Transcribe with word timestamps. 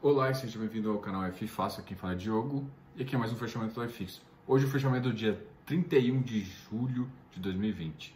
Olá 0.00 0.30
e 0.30 0.34
seja 0.36 0.56
bem-vindo 0.60 0.92
ao 0.92 0.98
canal 1.00 1.24
F 1.24 1.48
Fácil, 1.48 1.82
quem 1.82 1.96
fala 1.96 2.12
é 2.12 2.16
Diogo 2.16 2.70
e 2.94 3.02
aqui 3.02 3.16
é 3.16 3.18
mais 3.18 3.32
um 3.32 3.34
fechamento 3.34 3.74
do 3.74 3.84
iFix. 3.84 4.22
Hoje 4.46 4.64
o 4.64 4.68
fechamento 4.68 5.08
é 5.08 5.10
do 5.10 5.12
dia 5.12 5.44
31 5.66 6.22
de 6.22 6.42
julho 6.42 7.10
de 7.32 7.40
2020. 7.40 8.14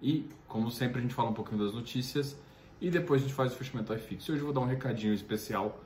E, 0.00 0.24
como 0.48 0.70
sempre, 0.70 1.00
a 1.00 1.02
gente 1.02 1.12
fala 1.12 1.28
um 1.28 1.34
pouquinho 1.34 1.62
das 1.62 1.74
notícias 1.74 2.38
e 2.80 2.90
depois 2.90 3.20
a 3.20 3.24
gente 3.24 3.34
faz 3.34 3.52
o 3.52 3.56
fechamento 3.56 3.92
iFix. 3.94 4.28
Hoje 4.28 4.40
eu 4.40 4.44
vou 4.44 4.52
dar 4.52 4.60
um 4.60 4.66
recadinho 4.66 5.14
especial, 5.14 5.82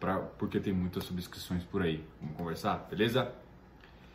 pra, 0.00 0.18
porque 0.18 0.58
tem 0.60 0.72
muitas 0.72 1.04
subscrições 1.04 1.62
por 1.64 1.82
aí. 1.82 2.04
Vamos 2.20 2.36
conversar, 2.36 2.86
beleza? 2.90 3.32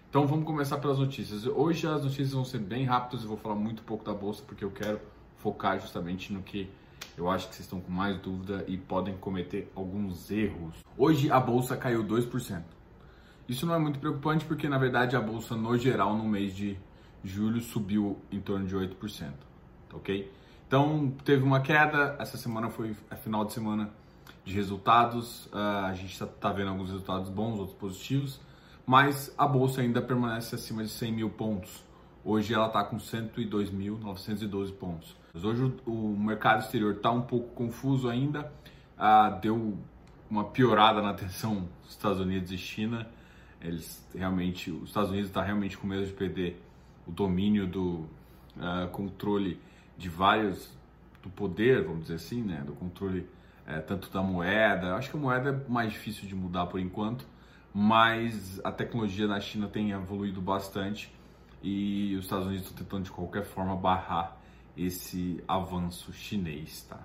Então 0.09 0.27
vamos 0.27 0.45
começar 0.45 0.77
pelas 0.77 0.99
notícias. 0.99 1.45
Hoje 1.45 1.87
as 1.87 2.03
notícias 2.03 2.33
vão 2.33 2.43
ser 2.43 2.59
bem 2.59 2.83
rápidas, 2.83 3.23
eu 3.23 3.29
vou 3.29 3.37
falar 3.37 3.55
muito 3.55 3.81
pouco 3.83 4.03
da 4.03 4.13
bolsa, 4.13 4.43
porque 4.45 4.63
eu 4.63 4.71
quero 4.71 4.99
focar 5.37 5.79
justamente 5.79 6.33
no 6.33 6.41
que 6.41 6.69
eu 7.17 7.29
acho 7.29 7.47
que 7.47 7.55
vocês 7.55 7.65
estão 7.65 7.79
com 7.79 7.91
mais 7.91 8.17
dúvida 8.17 8.63
e 8.67 8.77
podem 8.77 9.17
cometer 9.17 9.71
alguns 9.75 10.29
erros. 10.29 10.75
Hoje 10.97 11.31
a 11.31 11.39
bolsa 11.39 11.75
caiu 11.77 12.03
2%. 12.03 12.61
Isso 13.47 13.65
não 13.65 13.73
é 13.73 13.79
muito 13.79 13.99
preocupante 13.99 14.45
porque 14.45 14.69
na 14.69 14.77
verdade 14.77 15.15
a 15.15 15.21
bolsa 15.21 15.55
no 15.55 15.77
geral 15.77 16.15
no 16.15 16.25
mês 16.25 16.55
de 16.55 16.77
julho 17.23 17.61
subiu 17.61 18.19
em 18.31 18.39
torno 18.39 18.65
de 18.65 18.75
8%, 18.75 19.31
tá 19.89 19.97
ok? 19.97 20.31
Então 20.71 21.11
teve 21.25 21.43
uma 21.43 21.59
queda, 21.59 22.15
essa 22.17 22.37
semana 22.37 22.69
foi 22.69 22.95
a 23.09 23.17
final 23.17 23.43
de 23.43 23.51
semana 23.51 23.89
de 24.45 24.53
resultados, 24.53 25.47
uh, 25.47 25.87
a 25.87 25.93
gente 25.93 26.13
está 26.13 26.25
tá 26.25 26.49
vendo 26.53 26.69
alguns 26.69 26.89
resultados 26.89 27.27
bons, 27.27 27.59
outros 27.59 27.77
positivos, 27.77 28.39
mas 28.85 29.35
a 29.37 29.45
bolsa 29.45 29.81
ainda 29.81 30.01
permanece 30.01 30.55
acima 30.55 30.81
de 30.81 30.89
100 30.89 31.11
mil 31.11 31.29
pontos. 31.29 31.83
Hoje 32.23 32.53
ela 32.53 32.67
está 32.67 32.85
com 32.85 32.95
102.912 32.95 34.71
pontos. 34.71 35.13
Mas 35.33 35.43
hoje 35.43 35.73
o, 35.85 35.91
o, 35.91 36.17
mercado 36.17 36.61
exterior 36.61 36.95
está 36.95 37.11
um 37.11 37.23
pouco 37.23 37.49
confuso 37.49 38.07
ainda, 38.07 38.49
uh, 38.97 39.41
deu 39.41 39.77
uma 40.29 40.45
piorada 40.45 41.01
na 41.01 41.13
tensão 41.13 41.67
dos 41.83 41.91
Estados 41.91 42.21
Unidos 42.21 42.49
e 42.49 42.57
China. 42.57 43.09
Eles 43.59 44.07
realmente, 44.15 44.71
os 44.71 44.87
Estados 44.87 45.09
Unidos 45.09 45.27
está 45.27 45.43
realmente 45.43 45.77
com 45.77 45.85
medo 45.85 46.05
de 46.05 46.13
perder 46.13 46.63
o 47.05 47.11
domínio 47.11 47.67
do 47.67 48.05
uh, 48.55 48.87
controle 48.93 49.59
de 50.01 50.09
vários 50.09 50.69
do 51.21 51.29
poder, 51.29 51.83
vamos 51.83 52.03
dizer 52.03 52.15
assim, 52.15 52.41
né, 52.41 52.63
do 52.65 52.73
controle 52.73 53.27
é, 53.65 53.79
tanto 53.79 54.09
da 54.09 54.21
moeda. 54.21 54.95
Acho 54.95 55.11
que 55.11 55.17
a 55.17 55.19
moeda 55.19 55.49
é 55.49 55.71
mais 55.71 55.91
difícil 55.91 56.27
de 56.27 56.35
mudar 56.35 56.65
por 56.65 56.79
enquanto, 56.79 57.25
mas 57.73 58.59
a 58.63 58.71
tecnologia 58.71 59.27
na 59.27 59.39
China 59.39 59.67
tem 59.67 59.91
evoluído 59.91 60.41
bastante 60.41 61.13
e 61.61 62.15
os 62.17 62.25
Estados 62.25 62.47
Unidos 62.47 62.65
estão 62.65 62.83
tentando 62.83 63.03
de 63.03 63.11
qualquer 63.11 63.43
forma 63.43 63.75
barrar 63.75 64.37
esse 64.75 65.43
avanço 65.47 66.11
chinês, 66.11 66.81
tá? 66.89 66.99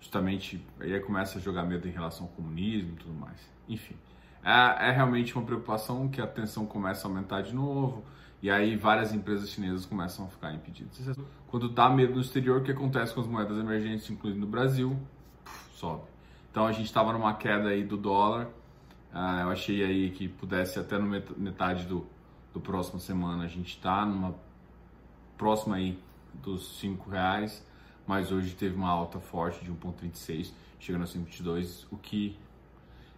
Justamente 0.00 0.64
aí 0.78 0.98
começa 1.00 1.38
a 1.38 1.40
jogar 1.40 1.64
medo 1.64 1.88
em 1.88 1.90
relação 1.90 2.26
ao 2.26 2.32
comunismo 2.32 2.92
e 2.92 2.96
tudo 2.96 3.12
mais. 3.12 3.40
Enfim, 3.68 3.96
é, 4.44 4.88
é 4.88 4.90
realmente 4.92 5.34
uma 5.34 5.44
preocupação 5.44 6.08
que 6.08 6.20
a 6.20 6.26
tensão 6.26 6.64
começa 6.64 7.06
a 7.06 7.10
aumentar 7.10 7.42
de 7.42 7.54
novo 7.54 8.04
e 8.42 8.50
aí 8.50 8.76
várias 8.76 9.12
empresas 9.12 9.50
chinesas 9.50 9.84
começam 9.86 10.24
a 10.24 10.28
ficar 10.28 10.52
impedidas. 10.52 11.16
Quando 11.48 11.68
dá 11.68 11.88
medo 11.90 12.14
no 12.14 12.20
exterior, 12.20 12.60
o 12.60 12.64
que 12.64 12.70
acontece 12.70 13.12
com 13.12 13.20
as 13.20 13.26
moedas 13.26 13.58
emergentes, 13.58 14.08
incluindo 14.08 14.40
no 14.40 14.46
Brasil? 14.46 14.98
sobe. 15.80 16.02
Então 16.50 16.66
a 16.66 16.72
gente 16.72 16.86
estava 16.86 17.12
numa 17.12 17.34
queda 17.34 17.70
aí 17.70 17.82
do 17.82 17.96
dólar. 17.96 18.46
Uh, 19.12 19.40
eu 19.42 19.50
achei 19.50 19.82
aí 19.82 20.10
que 20.10 20.28
pudesse 20.28 20.78
até 20.78 20.98
no 20.98 21.06
metade 21.36 21.86
do, 21.86 22.06
do 22.52 22.60
próximo 22.60 23.00
semana 23.00 23.44
a 23.44 23.48
gente 23.48 23.76
está 23.76 24.04
numa 24.04 24.34
próxima 25.36 25.76
aí 25.76 25.98
dos 26.34 26.78
5 26.78 27.10
reais, 27.10 27.66
mas 28.06 28.30
hoje 28.30 28.54
teve 28.54 28.76
uma 28.76 28.90
alta 28.90 29.18
forte 29.18 29.64
de 29.64 29.72
1,26, 29.72 30.52
chegando 30.78 31.02
a 31.02 31.06
5,22, 31.06 31.86
o 31.90 31.96
que 31.96 32.38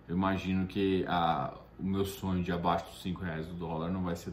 eu 0.09 0.17
imagino 0.17 0.67
que 0.67 1.05
a, 1.07 1.53
o 1.79 1.85
meu 1.85 2.05
sonho 2.05 2.43
de 2.43 2.53
abaixo 2.53 2.87
dos 2.87 3.03
5 3.03 3.23
reais 3.23 3.47
do 3.47 3.55
dólar 3.55 3.91
não 3.91 4.03
vai 4.05 4.17
ser 4.17 4.33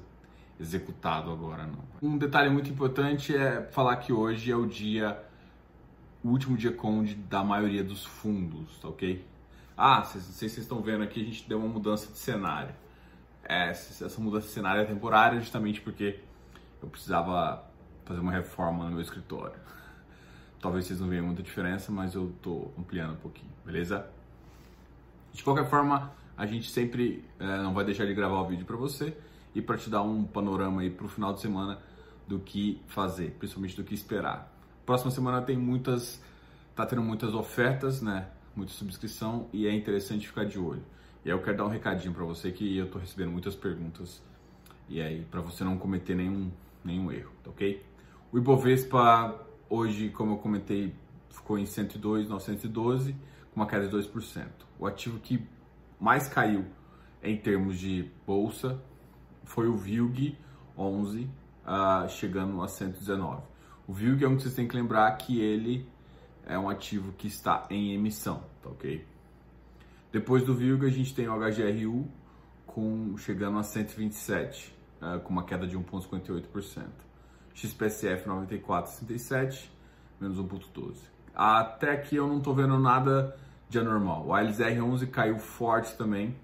executado 0.60 1.32
agora 1.32 1.66
não. 1.66 1.84
Um 2.02 2.18
detalhe 2.18 2.50
muito 2.50 2.70
importante 2.70 3.36
é 3.36 3.62
falar 3.72 3.96
que 3.98 4.12
hoje 4.12 4.52
é 4.52 4.56
o 4.56 4.66
dia, 4.66 5.18
o 6.24 6.30
último 6.30 6.58
dia 6.58 6.72
conde 6.72 7.16
da 7.16 7.44
maioria 7.44 7.84
dos 7.84 8.06
fundos, 8.06 8.78
tá 8.80 8.90
ok? 8.90 9.26
Ah, 9.78 10.00
não 10.00 10.06
sei 10.06 10.22
se 10.22 10.34
vocês 10.34 10.58
estão 10.58 10.82
vendo 10.82 11.04
aqui, 11.04 11.22
a 11.22 11.26
gente 11.26 11.48
deu 11.48 11.60
uma 11.60 11.70
mudança 11.70 12.12
de 12.12 12.18
cenário. 12.18 12.76
É, 13.44 13.70
essa 13.70 14.22
mudança 14.22 14.48
de 14.48 14.52
cenário 14.52 14.82
é 14.82 14.86
temporária 14.86 15.40
justamente 15.40 15.80
porque 15.80 16.20
eu 16.82 16.90
precisava 16.90 17.64
fazer 18.04 18.20
uma 18.20 18.32
reforma 18.32 18.86
no 18.86 18.92
meu 18.92 19.02
escritório. 19.02 19.56
Talvez 20.60 20.86
vocês 20.86 21.00
não 21.00 21.08
vejam 21.08 21.26
muita 21.26 21.42
diferença, 21.42 21.92
mas 21.92 22.14
eu 22.14 22.34
tô 22.42 22.70
ampliando 22.78 23.14
um 23.14 23.18
pouquinho, 23.18 23.52
beleza? 23.66 24.06
De 25.32 25.42
qualquer 25.42 25.70
forma, 25.70 26.12
a 26.36 26.46
gente 26.46 26.70
sempre 26.70 27.24
é, 27.40 27.58
não 27.60 27.74
vai 27.74 27.86
deixar 27.86 28.06
de 28.06 28.14
gravar 28.14 28.42
o 28.42 28.46
vídeo 28.46 28.66
para 28.66 28.76
você 28.76 29.16
e 29.54 29.62
para 29.62 29.78
te 29.78 29.90
dar 29.90 30.02
um 30.04 30.24
panorama 30.24 30.82
aí 30.82 30.90
para 30.90 31.06
o 31.06 31.10
final 31.10 31.34
de 31.34 31.42
semana 31.42 31.80
do 32.28 32.40
que 32.40 32.82
fazer, 32.88 33.32
principalmente 33.40 33.76
do 33.76 33.84
que 33.84 33.94
esperar. 33.94 34.54
Próxima 34.86 35.12
semana 35.12 35.42
tem 35.42 35.58
muitas, 35.58 36.22
tá 36.76 36.86
tendo 36.86 37.02
muitas 37.02 37.34
ofertas, 37.34 38.02
né? 38.02 38.28
Muita 38.56 38.72
subscrição 38.74 39.48
e 39.54 39.68
é 39.68 39.74
interessante 39.74 40.28
ficar 40.28 40.46
de 40.46 40.60
olho. 40.60 40.84
E 41.24 41.30
aí 41.30 41.36
eu 41.36 41.42
quero 41.42 41.58
dar 41.58 41.66
um 41.66 41.70
recadinho 41.70 42.14
para 42.14 42.24
você 42.24 42.52
que 42.52 42.78
eu 42.78 42.90
tô 42.90 43.00
recebendo 43.00 43.32
muitas 43.32 43.56
perguntas 43.56 44.22
e 44.88 45.02
aí 45.02 45.22
para 45.30 45.42
você 45.42 45.64
não 45.64 45.78
cometer 45.78 46.16
nenhum 46.16 46.52
nenhum 46.84 47.12
erro, 47.12 47.32
tá 47.44 47.50
ok? 47.50 47.84
O 48.32 48.38
Ibovespa 48.38 49.40
hoje, 49.70 50.10
como 50.10 50.34
eu 50.34 50.38
comentei, 50.38 50.96
ficou 51.30 51.58
em 51.58 51.66
102,912 51.66 53.14
com 53.54 53.60
uma 53.60 53.68
queda 53.68 53.88
de 53.88 53.96
2%. 53.96 54.48
O 54.80 54.86
ativo 54.86 55.20
que 55.20 55.46
mais 56.00 56.28
caiu 56.28 56.66
em 57.22 57.36
termos 57.36 57.78
de 57.78 58.10
bolsa 58.26 58.82
foi 59.50 59.68
o 59.68 59.76
VILG 59.76 60.38
11, 60.78 61.24
uh, 61.66 62.08
chegando 62.08 62.62
a 62.62 62.68
119. 62.68 63.42
O 63.88 63.94
VILG 63.94 64.24
é 64.24 64.28
um 64.28 64.36
que 64.36 64.44
vocês 64.44 64.54
têm 64.54 64.68
que 64.68 64.76
lembrar 64.76 65.12
que 65.18 65.42
ele 65.42 65.90
é 66.46 66.58
um 66.58 66.70
ativo 66.70 67.12
que 67.14 67.28
está 67.28 67.66
em 67.68 67.96
emissão, 67.96 68.44
tá 68.62 68.70
ok? 68.70 69.04
Depois 70.12 70.44
do 70.44 70.54
VILG 70.54 70.86
a 70.86 70.90
gente 70.90 71.16
tem 71.16 71.28
o 71.28 71.34
HGRU 71.34 72.08
com, 72.68 73.18
chegando 73.18 73.58
a 73.58 73.64
127, 73.64 74.72
uh, 75.02 75.20
com 75.22 75.34
uma 75.34 75.44
queda 75.44 75.66
de 75.66 75.76
1,58%. 75.76 76.86
XPSF 77.56 78.30
94,67, 78.30 79.68
menos 80.22 80.38
1,12. 80.38 80.96
Até 81.34 81.92
aqui 81.92 82.16
eu 82.16 82.28
não 82.28 82.38
estou 82.38 82.54
vendo 82.54 82.78
nada 82.78 83.36
de 83.68 83.80
anormal. 83.80 84.28
O 84.28 84.30
ALSR11 84.30 85.10
caiu 85.10 85.40
forte 85.40 85.98
também, 85.98 86.36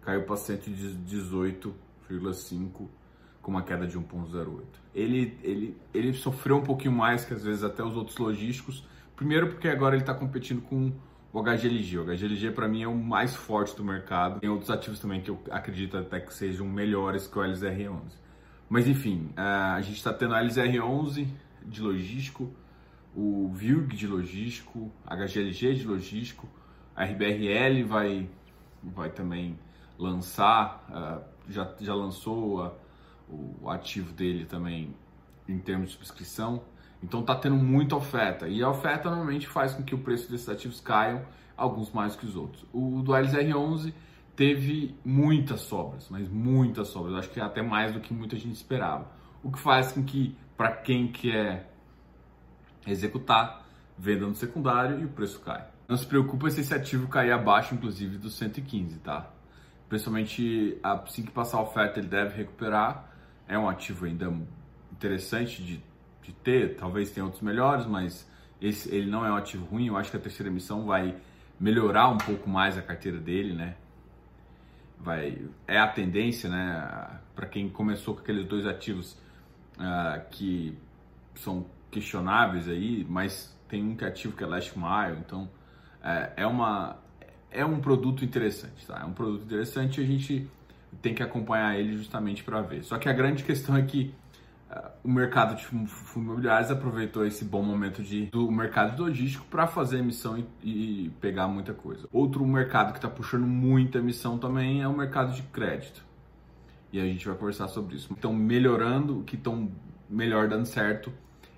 caiu 0.00 0.24
para 0.24 0.36
118 0.36 1.85
0,5 2.10 2.88
com 3.42 3.50
uma 3.50 3.62
queda 3.62 3.86
de 3.86 3.98
1,08. 3.98 4.62
Ele, 4.94 5.38
ele, 5.42 5.76
ele 5.94 6.12
sofreu 6.14 6.56
um 6.56 6.62
pouquinho 6.62 6.92
mais 6.92 7.24
que 7.24 7.34
às 7.34 7.44
vezes 7.44 7.62
até 7.62 7.82
os 7.82 7.96
outros 7.96 8.16
logísticos. 8.18 8.84
Primeiro 9.14 9.48
porque 9.48 9.68
agora 9.68 9.94
ele 9.94 10.02
está 10.02 10.14
competindo 10.14 10.60
com 10.62 10.92
o 11.32 11.42
HGLG. 11.42 11.98
O 11.98 12.04
HGLG 12.04 12.50
para 12.50 12.66
mim 12.66 12.82
é 12.82 12.88
o 12.88 12.94
mais 12.94 13.36
forte 13.36 13.76
do 13.76 13.84
mercado. 13.84 14.40
Tem 14.40 14.50
outros 14.50 14.70
ativos 14.70 14.98
também 14.98 15.20
que 15.20 15.30
eu 15.30 15.38
acredito 15.50 15.96
até 15.96 16.20
que 16.20 16.32
sejam 16.34 16.66
melhores 16.66 17.26
que 17.26 17.38
o 17.38 17.42
LZR11. 17.42 18.00
Mas 18.68 18.88
enfim, 18.88 19.30
a 19.36 19.80
gente 19.80 19.96
está 19.96 20.12
tendo 20.12 20.34
a 20.34 20.42
LZR11 20.42 21.28
de 21.64 21.82
logístico, 21.82 22.50
o 23.14 23.50
VILG 23.52 23.96
de 23.96 24.06
logístico, 24.06 24.90
HGLG 25.06 25.74
de 25.74 25.86
logístico, 25.86 26.48
a 26.94 27.04
RBRL 27.04 27.84
vai, 27.86 28.28
vai 28.82 29.10
também 29.10 29.58
lançar, 29.98 30.84
uh, 30.90 31.35
já, 31.48 31.72
já 31.80 31.94
lançou 31.94 32.62
a, 32.62 32.72
o 33.28 33.68
ativo 33.70 34.12
dele 34.12 34.44
também 34.44 34.94
em 35.48 35.58
termos 35.58 35.88
de 35.88 35.94
subscrição. 35.94 36.62
Então 37.02 37.20
está 37.20 37.34
tendo 37.34 37.56
muita 37.56 37.96
oferta 37.96 38.48
e 38.48 38.62
a 38.62 38.70
oferta 38.70 39.08
normalmente 39.08 39.46
faz 39.46 39.74
com 39.74 39.82
que 39.82 39.94
o 39.94 39.98
preço 39.98 40.30
desses 40.30 40.48
ativos 40.48 40.80
caiam, 40.80 41.22
alguns 41.56 41.92
mais 41.92 42.16
que 42.16 42.26
os 42.26 42.36
outros. 42.36 42.64
O 42.72 43.02
do 43.02 43.12
LZR11 43.12 43.92
teve 44.34 44.94
muitas 45.04 45.60
sobras, 45.62 46.08
mas 46.10 46.28
muitas 46.28 46.88
sobras, 46.88 47.14
acho 47.14 47.30
que 47.30 47.40
até 47.40 47.62
mais 47.62 47.92
do 47.92 48.00
que 48.00 48.12
muita 48.12 48.36
gente 48.36 48.54
esperava. 48.54 49.10
O 49.42 49.50
que 49.50 49.58
faz 49.58 49.92
com 49.92 50.02
que, 50.02 50.36
para 50.56 50.72
quem 50.72 51.08
quer 51.08 51.72
executar, 52.86 53.66
venda 53.96 54.26
no 54.26 54.34
secundário 54.34 55.00
e 55.00 55.04
o 55.04 55.08
preço 55.08 55.40
cai. 55.40 55.66
Não 55.88 55.96
se 55.96 56.06
preocupe 56.06 56.50
se 56.50 56.60
esse 56.60 56.74
ativo 56.74 57.08
cair 57.08 57.32
abaixo, 57.32 57.74
inclusive, 57.74 58.18
dos 58.18 58.36
115, 58.36 58.98
tá? 58.98 59.30
Principalmente 59.88 60.78
assim 60.82 61.22
que 61.22 61.30
passar 61.30 61.58
a 61.58 61.62
oferta 61.62 61.98
ele 61.98 62.08
deve 62.08 62.36
recuperar. 62.36 63.10
É 63.48 63.58
um 63.58 63.68
ativo 63.68 64.06
ainda 64.06 64.32
interessante 64.92 65.62
de, 65.62 65.82
de 66.22 66.32
ter, 66.32 66.76
talvez 66.76 67.10
tenha 67.10 67.24
outros 67.24 67.42
melhores, 67.42 67.86
mas 67.86 68.28
esse, 68.60 68.92
ele 68.94 69.10
não 69.10 69.24
é 69.24 69.30
um 69.30 69.36
ativo 69.36 69.64
ruim. 69.66 69.86
Eu 69.86 69.96
acho 69.96 70.10
que 70.10 70.16
a 70.16 70.20
terceira 70.20 70.50
emissão 70.50 70.86
vai 70.86 71.16
melhorar 71.58 72.08
um 72.08 72.18
pouco 72.18 72.48
mais 72.48 72.76
a 72.76 72.82
carteira 72.82 73.18
dele, 73.18 73.54
né? 73.54 73.76
Vai, 74.98 75.42
é 75.66 75.78
a 75.78 75.86
tendência, 75.86 76.48
né? 76.48 77.20
Para 77.34 77.46
quem 77.46 77.68
começou 77.68 78.14
com 78.14 78.20
aqueles 78.20 78.46
dois 78.46 78.66
ativos 78.66 79.12
uh, 79.78 80.28
que 80.30 80.76
são 81.34 81.66
questionáveis 81.90 82.68
aí, 82.68 83.06
mas 83.08 83.56
tem 83.68 83.82
um 83.82 83.94
que 83.94 84.04
é 84.04 84.08
ativo 84.08 84.36
que 84.36 84.42
é 84.42 84.46
Last 84.46 84.72
Mile, 84.76 85.18
então 85.20 85.48
é, 86.02 86.32
é 86.36 86.46
uma 86.46 86.98
é 87.50 87.64
um 87.64 87.80
produto 87.80 88.24
interessante, 88.24 88.86
tá? 88.86 89.00
É 89.02 89.04
um 89.04 89.12
produto 89.12 89.44
interessante 89.44 90.00
a 90.00 90.04
gente 90.04 90.48
tem 91.02 91.14
que 91.14 91.22
acompanhar 91.22 91.78
ele 91.78 91.96
justamente 91.96 92.42
para 92.42 92.60
ver. 92.62 92.82
Só 92.82 92.98
que 92.98 93.08
a 93.08 93.12
grande 93.12 93.44
questão 93.44 93.76
é 93.76 93.82
que 93.82 94.14
uh, 94.70 94.90
o 95.04 95.10
mercado 95.10 95.56
de 95.56 95.64
fundos 95.64 95.92
imobiliários 96.14 96.70
aproveitou 96.70 97.24
esse 97.26 97.44
bom 97.44 97.62
momento 97.62 98.02
de, 98.02 98.26
do 98.26 98.50
mercado 98.50 99.02
logístico 99.02 99.44
para 99.50 99.66
fazer 99.66 99.98
emissão 99.98 100.38
e, 100.62 101.06
e, 101.06 101.10
pegar 101.20 101.48
muita 101.48 101.74
coisa. 101.74 102.08
Outro 102.12 102.44
mercado 102.46 102.92
que 102.92 102.98
está 102.98 103.08
puxando 103.08 103.46
muita 103.46 103.98
emissão 103.98 104.38
também 104.38 104.82
é 104.82 104.88
o 104.88 104.96
mercado 104.96 105.34
de 105.34 105.42
crédito. 105.42 106.04
E 106.92 107.00
a 107.00 107.04
gente 107.04 107.26
vai 107.26 107.36
conversar 107.36 107.68
sobre 107.68 107.96
isso. 107.96 108.08
Então, 108.16 108.32
melhorando, 108.32 109.20
o 109.20 109.24
que 109.24 109.36
estão 109.36 109.70
melhor 110.08 110.48
dando 110.48 110.64
certo 110.64 111.12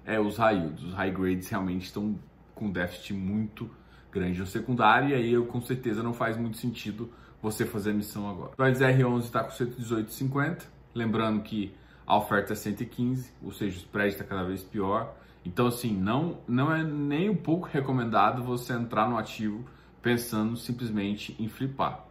é 0.05 0.19
os 0.19 0.39
yields. 0.39 0.83
Os 0.83 0.95
high 0.95 1.11
grades 1.11 1.49
realmente 1.49 1.85
estão 1.85 2.19
com 2.55 2.71
déficit 2.71 3.13
muito 3.13 3.71
grande 4.13 4.41
no 4.41 4.47
secundário 4.47 5.11
e 5.11 5.15
aí 5.15 5.33
eu, 5.33 5.47
com 5.47 5.61
certeza 5.61 6.03
não 6.03 6.13
faz 6.13 6.37
muito 6.37 6.57
sentido 6.57 7.11
você 7.43 7.65
fazer 7.65 7.91
a 7.91 7.95
missão 7.95 8.29
agora. 8.29 8.53
O 8.59 8.63
R11 8.63 9.21
está 9.21 9.45
com 9.45 9.51
118,50, 9.51 10.63
lembrando 10.95 11.43
que 11.43 11.75
a 12.07 12.17
oferta 12.17 12.53
é 12.53 12.57
115, 12.57 13.31
ou 13.43 13.53
seja, 13.53 13.77
o 13.77 13.79
spread 13.81 14.15
está 14.15 14.25
cada 14.25 14.43
vez 14.43 14.63
pior. 14.63 15.15
Então, 15.45 15.67
assim, 15.67 15.95
não, 15.95 16.39
não 16.49 16.73
é 16.75 16.83
nem 16.83 17.31
um 17.31 17.37
pouco 17.37 17.69
recomendado 17.69 18.43
você 18.43 18.73
entrar 18.73 19.09
no 19.09 19.17
ativo 19.17 19.65
pensando 20.03 20.57
simplesmente 20.57 21.37
em 21.39 21.49
flipar. 21.49 22.05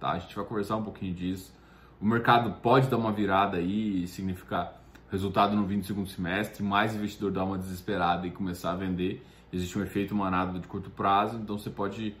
Tá? 0.00 0.10
A 0.10 0.18
gente 0.18 0.34
vai 0.34 0.44
conversar 0.44 0.76
um 0.76 0.82
pouquinho 0.82 1.14
disso. 1.14 1.54
O 2.00 2.04
mercado 2.04 2.52
pode 2.60 2.88
dar 2.88 2.96
uma 2.96 3.12
virada 3.12 3.56
aí 3.56 4.02
e 4.02 4.06
significar 4.08 4.80
resultado 5.10 5.54
no 5.54 5.64
22 5.64 6.10
semestre, 6.10 6.62
mais 6.62 6.94
investidor 6.94 7.30
dar 7.30 7.44
uma 7.44 7.56
desesperada 7.56 8.26
e 8.26 8.30
começar 8.30 8.72
a 8.72 8.74
vender. 8.74 9.24
Existe 9.54 9.78
um 9.78 9.82
efeito 9.82 10.14
manado 10.14 10.58
de 10.58 10.66
curto 10.66 10.90
prazo, 10.90 11.38
então 11.38 11.56
você 11.56 11.70
pode 11.70 12.14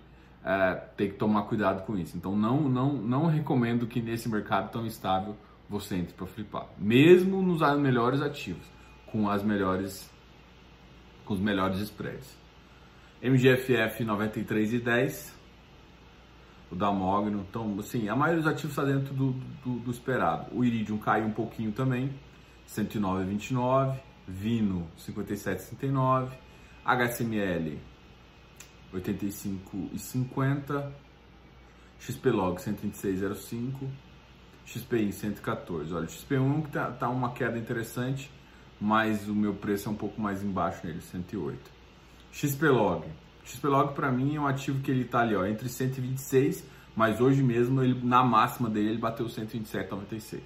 é, 0.44 0.74
ter 0.96 1.08
que 1.08 1.14
tomar 1.14 1.42
cuidado 1.42 1.84
com 1.84 1.98
isso. 1.98 2.16
Então 2.16 2.36
não, 2.36 2.68
não, 2.68 2.92
não 2.92 3.26
recomendo 3.26 3.86
que 3.86 4.00
nesse 4.00 4.28
mercado 4.28 4.70
tão 4.70 4.86
estável 4.86 5.36
você 5.68 5.96
entre 5.96 6.14
para 6.14 6.26
flipar, 6.26 6.68
mesmo 6.78 7.42
nos 7.42 7.60
melhores 7.78 8.20
ativos, 8.20 8.66
com 9.06 9.28
as 9.28 9.42
melhores 9.42 10.12
com 11.24 11.32
os 11.32 11.40
melhores 11.40 11.80
spreads. 11.80 12.36
MGFF 13.22 14.04
93,10 14.04 15.32
o 16.70 16.76
da 16.76 16.92
Mogno. 16.92 17.46
Então, 17.48 17.76
assim, 17.78 18.08
a 18.08 18.16
maioria 18.16 18.42
dos 18.42 18.52
ativos 18.52 18.76
está 18.76 18.84
dentro 18.84 19.14
do, 19.14 19.32
do, 19.64 19.78
do, 19.78 19.90
esperado. 19.90 20.54
O 20.54 20.64
Iridium 20.64 20.98
caiu 20.98 21.26
um 21.26 21.32
pouquinho 21.32 21.72
também, 21.72 22.12
109,29. 22.68 23.98
Vino, 24.26 24.86
57,69. 24.98 26.30
HSML, 26.84 27.78
85,50. 28.92 30.92
XPlog, 31.98 32.60
126,05. 32.60 33.88
XPI, 34.66 35.12
114. 35.12 35.94
Olha, 35.94 36.04
o 36.04 36.08
XP1 36.08 36.62
que 36.62 36.70
tá, 36.70 36.90
tá 36.90 37.08
uma 37.08 37.32
queda 37.32 37.58
interessante, 37.58 38.30
mas 38.80 39.28
o 39.28 39.34
meu 39.34 39.54
preço 39.54 39.88
é 39.88 39.92
um 39.92 39.96
pouco 39.96 40.20
mais 40.20 40.42
embaixo 40.42 40.86
nele, 40.86 41.00
108. 41.00 41.58
XPlog. 42.32 43.06
XPlog 43.44 43.94
para 43.94 44.10
mim 44.10 44.34
é 44.36 44.40
um 44.40 44.46
ativo 44.46 44.82
que 44.82 44.90
ele 44.90 45.04
tá 45.04 45.20
ali, 45.20 45.36
ó, 45.36 45.46
entre 45.46 45.68
126, 45.68 46.64
mas 46.96 47.20
hoje 47.20 47.42
mesmo 47.42 47.82
ele 47.82 48.00
na 48.02 48.22
máxima 48.22 48.70
dele 48.70 48.90
ele 48.90 48.98
bateu 48.98 49.26
127,96. 49.26 50.40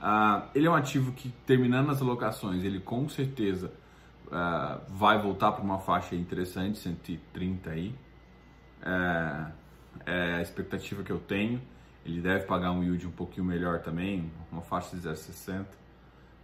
Uh, 0.00 0.48
ele 0.54 0.66
é 0.66 0.70
um 0.70 0.74
ativo 0.74 1.12
que 1.12 1.30
terminando 1.46 1.90
as 1.90 2.02
alocações, 2.02 2.64
ele 2.64 2.80
com 2.80 3.08
certeza 3.08 3.72
uh, 4.26 4.80
vai 4.88 5.20
voltar 5.20 5.52
para 5.52 5.62
uma 5.62 5.78
faixa 5.78 6.14
interessante, 6.14 6.78
130 6.78 7.70
aí. 7.70 7.94
Uh, 8.80 9.52
é 10.06 10.34
a 10.34 10.42
expectativa 10.42 11.02
que 11.02 11.10
eu 11.10 11.18
tenho. 11.18 11.60
Ele 12.04 12.20
deve 12.20 12.44
pagar 12.44 12.70
um 12.70 12.82
yield 12.82 13.06
um 13.06 13.10
pouquinho 13.10 13.46
melhor 13.46 13.80
também, 13.80 14.30
uma 14.52 14.60
faixa 14.60 14.94
de 14.94 15.02
0,60. 15.02 15.64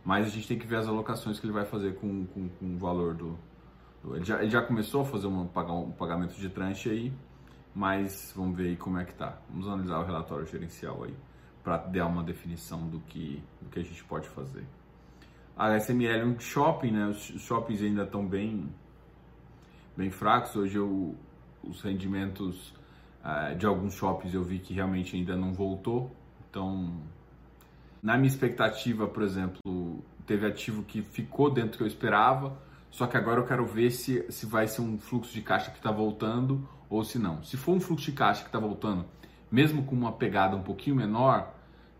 Mas 0.04 0.26
a 0.26 0.30
gente 0.30 0.48
tem 0.48 0.58
que 0.58 0.66
ver 0.66 0.76
as 0.76 0.88
alocações 0.88 1.38
que 1.38 1.46
ele 1.46 1.52
vai 1.52 1.66
fazer 1.66 1.96
com, 1.96 2.24
com, 2.26 2.48
com 2.48 2.74
o 2.74 2.78
valor 2.78 3.14
do, 3.14 3.38
do. 4.02 4.16
ele, 4.16 4.24
já, 4.24 4.40
ele 4.40 4.50
já 4.50 4.62
começou 4.62 5.02
a 5.02 5.04
fazer 5.04 5.26
um, 5.26 5.42
um 5.42 5.92
pagamento 5.92 6.34
de 6.34 6.48
tranche 6.48 6.88
aí, 6.88 7.12
mas 7.74 8.32
vamos 8.34 8.56
ver 8.56 8.68
aí 8.68 8.76
como 8.76 8.98
é 8.98 9.04
que 9.04 9.12
tá. 9.12 9.38
Vamos 9.50 9.68
analisar 9.68 9.98
o 9.98 10.04
relatório 10.04 10.46
gerencial 10.46 11.04
aí 11.04 11.14
para 11.62 11.76
dar 11.76 12.06
uma 12.06 12.22
definição 12.22 12.88
do 12.88 13.00
que, 13.00 13.42
do 13.60 13.68
que 13.68 13.78
a 13.78 13.82
gente 13.82 14.02
pode 14.04 14.28
fazer. 14.30 14.64
A 15.60 15.76
SML 15.78 16.20
é 16.20 16.24
um 16.24 16.40
shopping, 16.40 16.90
né? 16.90 17.06
Os 17.08 17.18
shoppings 17.42 17.82
ainda 17.82 18.04
estão 18.04 18.26
bem, 18.26 18.66
bem 19.94 20.10
fracos. 20.10 20.56
Hoje 20.56 20.78
eu, 20.78 21.14
os 21.62 21.82
rendimentos 21.82 22.74
uh, 23.22 23.54
de 23.54 23.66
alguns 23.66 23.92
shoppings 23.92 24.32
eu 24.32 24.42
vi 24.42 24.58
que 24.58 24.72
realmente 24.72 25.14
ainda 25.14 25.36
não 25.36 25.52
voltou. 25.52 26.16
Então, 26.48 26.94
na 28.02 28.16
minha 28.16 28.28
expectativa, 28.28 29.06
por 29.06 29.22
exemplo, 29.22 30.02
teve 30.24 30.46
ativo 30.46 30.82
que 30.82 31.02
ficou 31.02 31.50
dentro 31.50 31.72
do 31.72 31.76
que 31.76 31.82
eu 31.82 31.88
esperava, 31.88 32.56
só 32.90 33.06
que 33.06 33.18
agora 33.18 33.40
eu 33.40 33.44
quero 33.44 33.66
ver 33.66 33.90
se, 33.90 34.32
se 34.32 34.46
vai 34.46 34.66
ser 34.66 34.80
um 34.80 34.96
fluxo 34.96 35.30
de 35.34 35.42
caixa 35.42 35.70
que 35.70 35.76
está 35.76 35.92
voltando 35.92 36.66
ou 36.88 37.04
se 37.04 37.18
não. 37.18 37.44
Se 37.44 37.58
for 37.58 37.72
um 37.72 37.80
fluxo 37.80 38.06
de 38.06 38.12
caixa 38.12 38.40
que 38.40 38.48
está 38.48 38.58
voltando, 38.58 39.04
mesmo 39.52 39.84
com 39.84 39.94
uma 39.94 40.12
pegada 40.12 40.56
um 40.56 40.62
pouquinho 40.62 40.96
menor, 40.96 41.54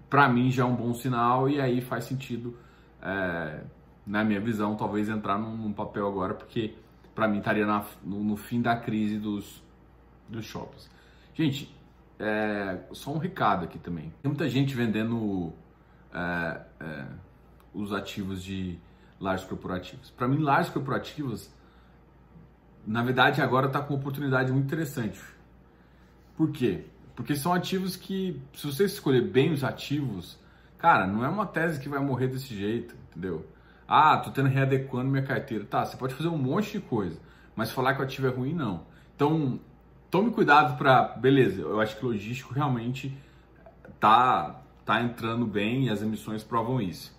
para 0.09 0.27
mim 0.31 0.51
já 0.51 0.63
é 0.63 0.67
um 0.67 0.75
bom 0.75 0.95
sinal 0.95 1.47
e 1.47 1.61
aí 1.61 1.83
faz 1.83 2.05
sentido, 2.05 2.57
é, 3.03 3.61
na 4.07 4.25
minha 4.25 4.41
visão, 4.41 4.77
talvez 4.77 5.09
entrar 5.09 5.39
num, 5.39 5.57
num 5.57 5.73
papel 5.73 6.07
agora, 6.07 6.35
porque 6.35 6.75
para 7.15 7.29
mim 7.29 7.39
estaria 7.39 7.67
na, 7.67 7.85
no, 8.03 8.23
no, 8.23 8.37
fim 8.37 8.61
da 8.61 8.77
crise 8.77 9.19
dos, 9.19 9.63
dos 10.29 10.45
shoppings. 10.45 10.91
Gente, 11.35 11.75
é, 12.19 12.79
só 12.93 13.13
um 13.13 13.19
recado 13.19 13.65
aqui 13.65 13.79
também. 13.79 14.13
Tem 14.23 14.31
muita 14.31 14.49
gente 14.49 14.75
vendendo 14.75 15.53
é, 16.13 16.61
é 16.81 17.07
os 17.73 17.93
ativos 17.93 18.43
de 18.43 18.79
lares 19.21 19.45
corporativos. 19.45 20.11
Para 20.11 20.27
mim, 20.27 20.39
lares 20.39 20.69
corporativas, 20.69 21.55
na 22.87 23.03
verdade, 23.03 23.41
agora 23.41 23.67
está 23.67 23.81
com 23.81 23.95
uma 23.95 24.01
oportunidade 24.01 24.51
muito 24.51 24.67
interessante. 24.67 25.21
Por 26.37 26.51
quê? 26.51 26.85
Porque 27.15 27.37
são 27.37 27.53
ativos 27.53 27.97
que, 27.97 28.41
se 28.55 28.67
você 28.67 28.85
escolher 28.85 29.23
bem 29.23 29.53
os 29.53 29.63
ativos, 29.63 30.39
cara, 30.81 31.07
não 31.07 31.25
é 31.25 31.29
uma 31.29 31.47
tese 31.47 31.79
que 31.79 31.89
vai 31.89 32.01
morrer 32.01 32.29
desse 32.29 32.55
jeito, 32.57 32.95
entendeu? 33.11 33.47
Ah, 33.87 34.17
tô 34.19 34.31
tendo 34.31 34.49
readequando 34.49 35.11
minha 35.11 35.23
carteira. 35.23 35.65
Tá, 35.65 35.85
você 35.85 35.97
pode 35.97 36.15
fazer 36.15 36.29
um 36.29 36.39
monte 36.39 36.73
de 36.73 36.81
coisa, 36.81 37.21
mas 37.55 37.71
falar 37.71 37.95
que 37.95 38.01
o 38.01 38.05
ativo 38.05 38.27
é 38.27 38.31
ruim, 38.31 38.55
não. 38.55 38.85
Então, 39.15 39.61
tome 40.11 40.31
cuidado 40.31 40.79
para, 40.79 41.03
beleza, 41.03 41.61
eu 41.61 41.81
acho 41.81 41.97
que 41.97 42.05
logístico 42.05 42.55
realmente 42.55 43.17
tá 43.99 44.61
tá 44.85 45.01
entrando 45.01 45.47
bem 45.47 45.85
e 45.85 45.91
as 45.91 46.03
emissões 46.03 46.43
provam 46.43 46.81
isso. 46.81 47.17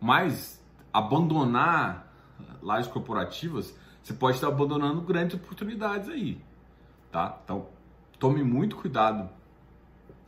Mas 0.00 0.62
abandonar 0.92 2.12
lajes 2.62 2.90
corporativas, 2.90 3.74
você 4.00 4.12
pode 4.12 4.36
estar 4.36 4.46
abandonando 4.46 5.00
grandes 5.00 5.34
oportunidades 5.34 6.08
aí, 6.08 6.40
tá? 7.10 7.40
Então, 7.42 7.66
tome 8.20 8.44
muito 8.44 8.76
cuidado 8.76 9.28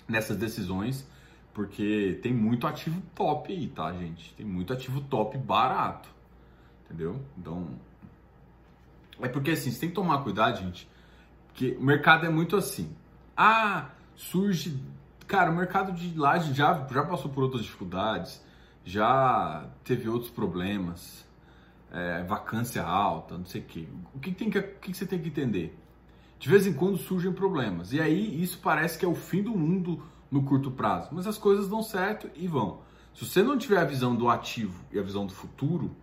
nessas 0.09 0.37
decisões, 0.37 1.09
porque 1.53 2.19
tem 2.23 2.33
muito 2.33 2.67
ativo 2.67 3.03
top 3.15 3.53
aí, 3.53 3.69
tá, 3.69 3.93
gente? 3.93 4.35
Tem 4.35 4.47
muito 4.47 4.73
ativo 4.73 5.01
top 5.03 5.37
barato, 5.39 6.09
entendeu? 6.85 7.21
Então, 7.37 7.69
é 9.21 9.29
porque 9.29 9.53
assim, 9.53 9.71
você 9.71 9.81
tem 9.81 9.89
que 9.89 9.95
tomar 9.95 10.23
cuidado, 10.23 10.59
gente, 10.59 10.89
porque 11.49 11.77
o 11.79 11.83
mercado 11.83 12.27
é 12.27 12.29
muito 12.29 12.57
assim. 12.57 12.95
Ah, 13.37 13.91
surge. 14.15 14.83
Cara, 15.27 15.51
o 15.51 15.55
mercado 15.55 15.93
de 15.93 16.19
laje 16.19 16.53
já, 16.55 16.87
já 16.91 17.05
passou 17.05 17.31
por 17.31 17.45
outras 17.45 17.63
dificuldades, 17.63 18.45
já 18.85 19.69
teve 19.85 20.09
outros 20.09 20.31
problemas, 20.31 21.25
é, 21.93 22.25
vacância 22.25 22.83
alta, 22.83 23.39
não 23.39 23.45
sei 23.45 23.61
o 23.61 23.65
quê. 23.65 23.89
O 24.13 24.19
que, 24.19 24.33
tem 24.33 24.51
que, 24.51 24.59
o 24.59 24.79
que 24.81 24.93
você 24.93 25.07
tem 25.07 25.21
que 25.21 25.29
entender? 25.29 25.79
de 26.41 26.49
vez 26.49 26.67
em 26.67 26.73
quando 26.73 26.97
surgem 26.97 27.31
problemas. 27.33 27.93
E 27.93 28.01
aí 28.01 28.43
isso 28.43 28.59
parece 28.63 28.99
que 28.99 29.05
é 29.05 29.09
o 29.09 29.15
fim 29.15 29.43
do 29.43 29.51
mundo 29.51 30.03
no 30.31 30.43
curto 30.43 30.71
prazo. 30.71 31.09
Mas 31.13 31.27
as 31.27 31.37
coisas 31.37 31.69
dão 31.69 31.83
certo 31.83 32.31
e 32.35 32.47
vão. 32.47 32.81
Se 33.15 33.25
você 33.25 33.43
não 33.43 33.59
tiver 33.59 33.79
a 33.79 33.85
visão 33.85 34.15
do 34.15 34.29
ativo 34.29 34.85
e 34.93 34.99
a 34.99 35.03
visão 35.03 35.27
do 35.27 35.33
futuro, 35.33 35.95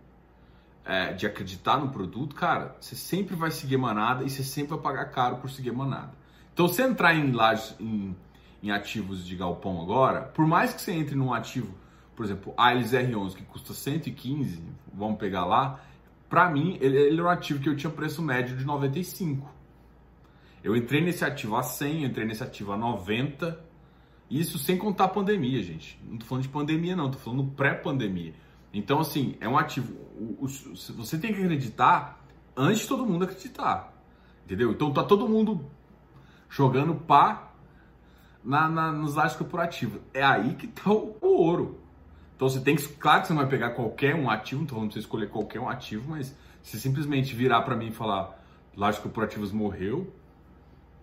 é, 0.84 1.12
de 1.12 1.26
acreditar 1.26 1.76
no 1.78 1.90
produto, 1.90 2.34
cara, 2.34 2.76
você 2.80 2.96
sempre 2.96 3.36
vai 3.36 3.50
seguir 3.50 3.76
manada 3.76 4.24
e 4.24 4.30
você 4.30 4.42
sempre 4.42 4.70
vai 4.70 4.78
pagar 4.78 5.06
caro 5.06 5.36
por 5.36 5.50
seguir 5.50 5.72
manada. 5.72 6.12
Então, 6.52 6.66
se 6.66 6.82
entrar 6.82 7.14
em, 7.14 7.32
em, 7.78 8.16
em 8.62 8.70
ativos 8.70 9.24
de 9.24 9.36
galpão 9.36 9.80
agora, 9.82 10.22
por 10.22 10.46
mais 10.46 10.72
que 10.72 10.80
você 10.80 10.92
entre 10.92 11.14
num 11.14 11.32
ativo, 11.32 11.74
por 12.16 12.24
exemplo, 12.24 12.54
Ailes 12.56 12.92
R11, 12.92 13.34
que 13.34 13.44
custa 13.44 13.74
115, 13.74 14.62
vamos 14.92 15.18
pegar 15.18 15.44
lá, 15.44 15.80
para 16.28 16.50
mim, 16.50 16.76
ele, 16.80 16.96
ele 16.96 17.20
é 17.20 17.22
um 17.22 17.28
ativo 17.28 17.60
que 17.60 17.68
eu 17.68 17.76
tinha 17.76 17.90
preço 17.90 18.22
médio 18.22 18.56
de 18.56 18.64
95. 18.64 19.48
Eu 20.64 20.74
entrei 20.74 21.02
nesse 21.02 21.24
ativo 21.24 21.56
a 21.56 21.62
100, 21.62 22.02
eu 22.02 22.08
entrei 22.08 22.26
nesse 22.26 22.42
ativo 22.42 22.72
a 22.72 22.76
90, 22.76 23.58
isso 24.30 24.58
sem 24.58 24.76
contar 24.76 25.04
a 25.04 25.08
pandemia, 25.08 25.62
gente. 25.62 25.98
Não 26.06 26.18
tô 26.18 26.26
falando 26.26 26.42
de 26.42 26.48
pandemia, 26.50 26.94
não, 26.94 27.10
tô 27.10 27.18
falando 27.18 27.44
pré-pandemia. 27.44 28.34
Então, 28.72 29.00
assim, 29.00 29.36
é 29.40 29.48
um 29.48 29.56
ativo. 29.56 29.96
Você 30.96 31.18
tem 31.18 31.32
que 31.32 31.42
acreditar 31.42 32.22
antes 32.56 32.82
de 32.82 32.88
todo 32.88 33.06
mundo 33.06 33.24
acreditar. 33.24 33.94
Entendeu? 34.44 34.72
Então 34.72 34.92
tá 34.92 35.04
todo 35.04 35.28
mundo 35.28 35.64
jogando 36.48 36.94
pá 36.94 37.52
na, 38.42 38.68
na, 38.68 38.92
nos 38.92 39.14
lajes 39.14 39.36
corporativos. 39.36 40.00
É 40.12 40.22
aí 40.22 40.54
que 40.54 40.66
tá 40.66 40.90
o, 40.90 41.16
o, 41.20 41.26
ouro. 41.26 41.80
Então 42.34 42.48
você 42.48 42.60
tem 42.60 42.74
que. 42.74 42.88
Claro 42.94 43.20
que 43.20 43.28
você 43.28 43.34
não 43.34 43.42
vai 43.42 43.50
pegar 43.50 43.70
qualquer 43.70 44.14
um 44.14 44.30
ativo, 44.30 44.60
não 44.60 44.66
tô 44.66 44.74
falando 44.74 44.88
pra 44.88 44.94
você 44.94 45.00
escolher 45.00 45.28
qualquer 45.28 45.60
um 45.60 45.68
ativo, 45.68 46.10
mas 46.10 46.34
se 46.62 46.80
simplesmente 46.80 47.34
virar 47.34 47.62
para 47.62 47.76
mim 47.76 47.88
e 47.88 47.92
falar 47.92 48.42
lajes 48.76 49.00
corporativos 49.00 49.52
morreu, 49.52 50.12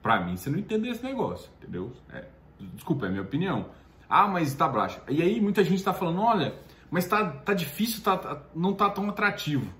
para 0.02 0.20
mim 0.22 0.38
você 0.38 0.50
não 0.50 0.58
entende 0.58 0.90
esse 0.90 1.04
negócio, 1.04 1.50
entendeu? 1.60 1.92
É, 2.12 2.26
desculpa, 2.60 3.06
é 3.06 3.10
minha 3.10 3.22
opinião. 3.22 3.70
Ah, 4.10 4.28
mas 4.28 4.50
está 4.50 4.68
baixo. 4.68 5.02
E 5.10 5.22
aí 5.22 5.42
muita 5.42 5.64
gente 5.64 5.76
está 5.76 5.94
falando, 5.94 6.22
olha, 6.22 6.56
mas 6.90 7.08
tá, 7.08 7.26
tá 7.30 7.54
difícil, 7.54 8.04
tá, 8.04 8.18
tá, 8.18 8.42
não 8.56 8.74
tá 8.74 8.90
tão 8.90 9.10
atrativo, 9.10 9.72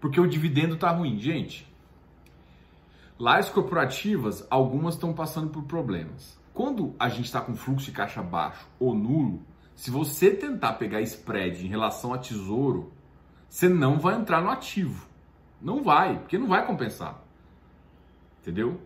porque 0.00 0.20
o 0.20 0.26
dividendo 0.26 0.76
tá 0.76 0.90
ruim. 0.90 1.18
Gente, 1.18 1.66
lajes 3.18 3.50
corporativas, 3.50 4.46
algumas 4.50 4.94
estão 4.94 5.12
passando 5.12 5.50
por 5.50 5.62
problemas. 5.64 6.38
Quando 6.52 6.94
a 6.98 7.08
gente 7.08 7.26
está 7.26 7.40
com 7.40 7.54
fluxo 7.54 7.86
de 7.86 7.92
caixa 7.92 8.22
baixo 8.22 8.66
ou 8.80 8.94
nulo, 8.94 9.42
se 9.76 9.92
você 9.92 10.32
tentar 10.32 10.72
pegar 10.72 11.00
spread 11.02 11.64
em 11.64 11.68
relação 11.68 12.12
a 12.12 12.18
tesouro, 12.18 12.92
você 13.48 13.68
não 13.68 13.98
vai 14.00 14.16
entrar 14.16 14.42
no 14.42 14.50
ativo. 14.50 15.06
Não 15.62 15.82
vai, 15.84 16.18
porque 16.18 16.36
não 16.36 16.48
vai 16.48 16.66
compensar. 16.66 17.22
Entendeu? 18.40 18.80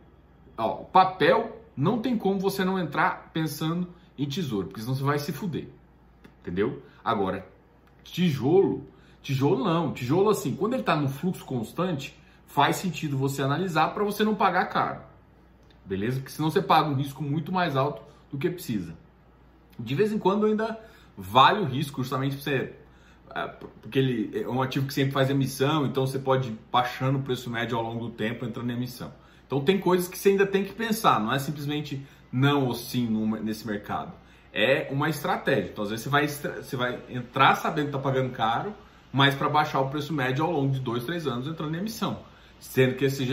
Ó, 0.56 0.84
papel 0.84 1.61
não 1.76 1.98
tem 1.98 2.16
como 2.16 2.38
você 2.38 2.64
não 2.64 2.78
entrar 2.78 3.30
pensando 3.32 3.88
em 4.18 4.26
tesouro, 4.28 4.68
porque 4.68 4.80
senão 4.80 4.94
você 4.94 5.02
vai 5.02 5.18
se 5.18 5.32
fuder. 5.32 5.68
Entendeu? 6.40 6.82
Agora, 7.04 7.46
tijolo, 8.04 8.86
tijolo 9.22 9.64
não. 9.64 9.92
Tijolo 9.92 10.30
assim, 10.30 10.54
quando 10.54 10.74
ele 10.74 10.82
está 10.82 10.96
no 10.96 11.08
fluxo 11.08 11.44
constante, 11.44 12.18
faz 12.46 12.76
sentido 12.76 13.16
você 13.16 13.42
analisar 13.42 13.94
para 13.94 14.04
você 14.04 14.24
não 14.24 14.34
pagar 14.34 14.66
caro. 14.66 15.00
Beleza? 15.84 16.18
Porque 16.18 16.32
senão 16.32 16.50
você 16.50 16.62
paga 16.62 16.88
um 16.88 16.94
risco 16.94 17.22
muito 17.22 17.50
mais 17.50 17.76
alto 17.76 18.02
do 18.30 18.38
que 18.38 18.50
precisa. 18.50 18.94
De 19.78 19.94
vez 19.94 20.12
em 20.12 20.18
quando 20.18 20.46
ainda 20.46 20.78
vale 21.16 21.60
o 21.60 21.64
risco, 21.64 22.02
justamente 22.02 22.36
para 22.36 22.44
você 22.44 22.76
é, 23.34 23.46
porque 23.80 23.98
ele 23.98 24.42
é 24.42 24.48
um 24.48 24.60
ativo 24.60 24.86
que 24.86 24.94
sempre 24.94 25.12
faz 25.12 25.30
emissão, 25.30 25.86
então 25.86 26.06
você 26.06 26.18
pode 26.18 26.50
ir 26.50 26.58
baixando 26.70 27.18
o 27.18 27.22
preço 27.22 27.50
médio 27.50 27.76
ao 27.76 27.82
longo 27.82 28.08
do 28.08 28.10
tempo 28.10 28.44
entrando 28.44 28.70
em 28.70 28.74
emissão. 28.74 29.12
Então 29.52 29.62
tem 29.62 29.78
coisas 29.78 30.08
que 30.08 30.18
você 30.18 30.30
ainda 30.30 30.46
tem 30.46 30.64
que 30.64 30.72
pensar, 30.72 31.20
não 31.20 31.30
é 31.30 31.38
simplesmente 31.38 32.02
não 32.32 32.68
ou 32.68 32.74
sim 32.74 33.06
nesse 33.42 33.66
mercado. 33.66 34.10
É 34.50 34.88
uma 34.90 35.10
estratégia. 35.10 35.68
Então 35.70 35.84
às 35.84 35.90
vezes 35.90 36.04
você 36.04 36.08
vai, 36.08 36.26
você 36.26 36.74
vai 36.74 36.98
entrar 37.10 37.56
sabendo 37.56 37.90
que 37.90 37.96
está 37.96 37.98
pagando 37.98 38.30
caro, 38.30 38.72
mas 39.12 39.34
para 39.34 39.50
baixar 39.50 39.80
o 39.80 39.90
preço 39.90 40.10
médio 40.10 40.42
ao 40.42 40.50
longo 40.50 40.72
de 40.72 40.80
dois, 40.80 41.04
três 41.04 41.26
anos 41.26 41.46
entrando 41.46 41.74
em 41.74 41.80
emissão. 41.80 42.20
Sendo 42.58 42.94
que 42.94 43.04
esse 43.04 43.26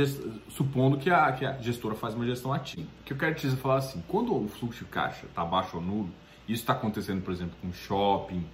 supondo 0.50 0.98
que 0.98 1.10
a, 1.10 1.32
que 1.32 1.46
a 1.46 1.54
gestora 1.54 1.96
faz 1.96 2.16
uma 2.16 2.26
gestão 2.26 2.52
ativa. 2.52 2.90
O 3.00 3.04
que 3.06 3.14
eu 3.14 3.18
quero 3.18 3.36
te 3.36 3.44
dizer 3.44 3.56
falar 3.56 3.78
assim, 3.78 4.04
quando 4.06 4.36
o 4.36 4.50
fluxo 4.50 4.84
de 4.84 4.92
caixa 4.92 5.26
está 5.26 5.46
baixo 5.46 5.78
ou 5.78 5.82
nulo, 5.82 6.10
isso 6.50 6.64
está 6.64 6.74
acontecendo, 6.74 7.22
por 7.22 7.32
exemplo, 7.32 7.56
com 7.62 7.72
shopping, 7.72 8.46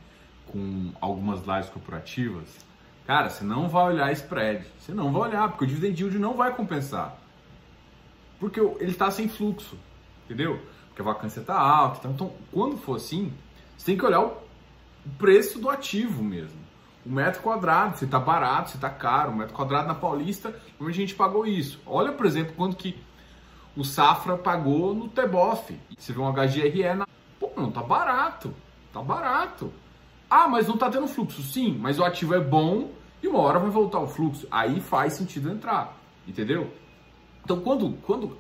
com 0.52 0.92
algumas 1.02 1.40
lives 1.40 1.70
corporativas, 1.72 2.64
cara, 3.08 3.28
você 3.28 3.44
não 3.44 3.68
vai 3.68 3.86
olhar 3.86 4.12
spread. 4.12 4.68
Você 4.80 4.94
não 4.94 5.12
vai 5.12 5.30
olhar, 5.30 5.50
porque 5.50 5.64
o 5.64 5.68
dividend 5.68 6.00
yield 6.00 6.20
não 6.20 6.36
vai 6.36 6.54
compensar. 6.54 7.25
Porque 8.46 8.60
ele 8.60 8.92
está 8.92 9.10
sem 9.10 9.28
fluxo, 9.28 9.76
entendeu? 10.26 10.62
Porque 10.90 11.02
a 11.02 11.06
vacância 11.06 11.40
está 11.40 11.60
alta. 11.60 11.98
Então, 11.98 12.12
então, 12.12 12.32
quando 12.52 12.78
for 12.78 12.98
assim, 12.98 13.34
você 13.76 13.88
tem 13.88 13.98
que 13.98 14.06
olhar 14.06 14.22
o 14.22 14.38
preço 15.18 15.58
do 15.58 15.68
ativo 15.68 16.24
mesmo. 16.24 16.60
O 17.04 17.10
metro 17.10 17.42
quadrado, 17.42 17.98
se 17.98 18.06
está 18.06 18.20
barato, 18.20 18.70
se 18.70 18.76
está 18.76 18.88
caro. 18.88 19.32
O 19.32 19.36
metro 19.36 19.56
quadrado 19.56 19.88
na 19.88 19.96
Paulista, 19.96 20.56
como 20.78 20.88
a 20.88 20.94
gente 20.94 21.16
pagou 21.16 21.48
isso. 21.48 21.82
Olha, 21.88 22.12
por 22.12 22.24
exemplo, 22.24 22.54
quanto 22.56 22.76
que 22.78 22.96
o 23.76 23.84
Safra 23.84 24.38
pagou 24.38 24.94
no 24.94 25.08
Teboff. 25.08 25.76
Você 25.98 26.14
vê 26.14 26.20
um 26.20 26.32
HGRE 26.32 26.94
na... 26.94 27.08
Pô, 27.40 27.50
não, 27.58 27.72
tá 27.72 27.82
barato. 27.82 28.54
Tá 28.94 29.02
barato. 29.02 29.74
Ah, 30.30 30.48
mas 30.48 30.68
não 30.68 30.78
tá 30.78 30.88
tendo 30.92 31.08
fluxo. 31.08 31.42
Sim, 31.42 31.80
mas 31.80 31.98
o 31.98 32.04
ativo 32.04 32.36
é 32.36 32.40
bom 32.40 32.92
e 33.24 33.28
uma 33.28 33.40
hora 33.40 33.58
vai 33.58 33.72
voltar 33.72 34.00
o 34.02 34.08
fluxo. 34.08 34.48
Aí 34.52 34.80
faz 34.80 35.14
sentido 35.14 35.50
entrar, 35.50 35.98
entendeu? 36.28 36.72
Então, 37.46 37.60
quando, 37.60 37.92
quando 38.02 38.38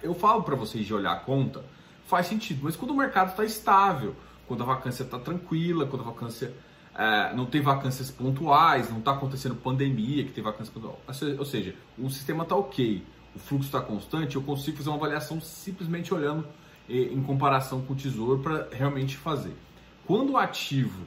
eu 0.00 0.14
falo 0.14 0.44
para 0.44 0.54
vocês 0.54 0.86
de 0.86 0.94
olhar 0.94 1.12
a 1.12 1.16
conta, 1.16 1.64
faz 2.06 2.28
sentido. 2.28 2.60
Mas 2.62 2.76
quando 2.76 2.92
o 2.92 2.96
mercado 2.96 3.30
está 3.30 3.44
estável, 3.44 4.14
quando 4.46 4.62
a 4.62 4.66
vacância 4.66 5.02
está 5.02 5.18
tranquila, 5.18 5.86
quando 5.86 6.02
a 6.02 6.04
vacância 6.04 6.54
é, 6.94 7.34
não 7.34 7.46
tem 7.46 7.60
vacâncias 7.60 8.12
pontuais, 8.12 8.88
não 8.88 9.00
está 9.00 9.10
acontecendo 9.10 9.56
pandemia 9.56 10.22
que 10.22 10.30
tem 10.30 10.44
vacância 10.44 10.72
pontual, 10.72 11.00
ou 11.36 11.44
seja, 11.44 11.74
o 11.98 12.08
sistema 12.08 12.44
está 12.44 12.54
ok, 12.54 13.04
o 13.34 13.38
fluxo 13.40 13.66
está 13.66 13.80
constante, 13.80 14.36
eu 14.36 14.42
consigo 14.42 14.76
fazer 14.76 14.88
uma 14.88 14.98
avaliação 14.98 15.40
simplesmente 15.40 16.14
olhando 16.14 16.46
em 16.88 17.20
comparação 17.24 17.82
com 17.82 17.92
o 17.92 17.96
tesouro 17.96 18.40
para 18.40 18.68
realmente 18.70 19.16
fazer. 19.16 19.56
Quando 20.06 20.34
o 20.34 20.36
ativo 20.36 21.02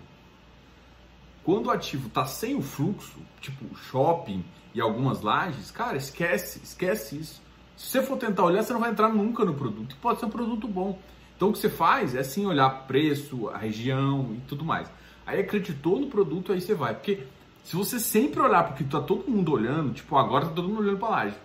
quando 1.48 1.68
o 1.68 1.72
ativo 1.72 2.10
está 2.10 2.26
sem 2.26 2.56
o 2.56 2.62
fluxo, 2.62 3.20
tipo 3.40 3.74
shopping 3.74 4.44
e 4.76 4.82
algumas 4.82 5.22
lajes, 5.22 5.72
cara, 5.72 5.96
esquece, 5.96 6.60
esquece 6.62 7.16
isso. 7.20 7.42
Se 7.78 7.90
você 7.90 8.02
for 8.02 8.18
tentar 8.18 8.44
olhar, 8.44 8.62
você 8.62 8.74
não 8.74 8.82
vai 8.82 8.92
entrar 8.92 9.08
nunca 9.08 9.46
no 9.46 9.54
produto. 9.54 9.94
E 9.94 10.00
pode 10.00 10.20
ser 10.20 10.26
um 10.26 10.30
produto 10.30 10.68
bom. 10.68 11.00
Então 11.38 11.48
o 11.48 11.54
que 11.54 11.60
você 11.60 11.70
faz 11.70 12.14
é 12.16 12.20
assim 12.20 12.46
olhar 12.46 12.70
preço, 12.86 13.48
a 13.48 13.58
região 13.58 14.36
e 14.36 14.42
tudo 14.42 14.66
mais. 14.66 14.92
Aí 15.26 15.40
acreditou 15.40 15.98
no 15.98 16.08
produto, 16.08 16.52
aí 16.52 16.60
você 16.60 16.76
vai. 16.76 16.94
Porque 16.94 17.26
se 17.64 17.78
você 17.78 17.98
sempre 17.98 18.42
olhar 18.42 18.66
porque 18.66 18.84
tá 18.84 19.00
todo 19.00 19.32
mundo 19.32 19.54
olhando, 19.54 19.94
tipo, 19.94 20.18
agora 20.18 20.48
tá 20.48 20.52
todo 20.52 20.68
mundo 20.68 20.82
olhando 20.82 21.00
para 21.00 21.08
laje. 21.08 21.36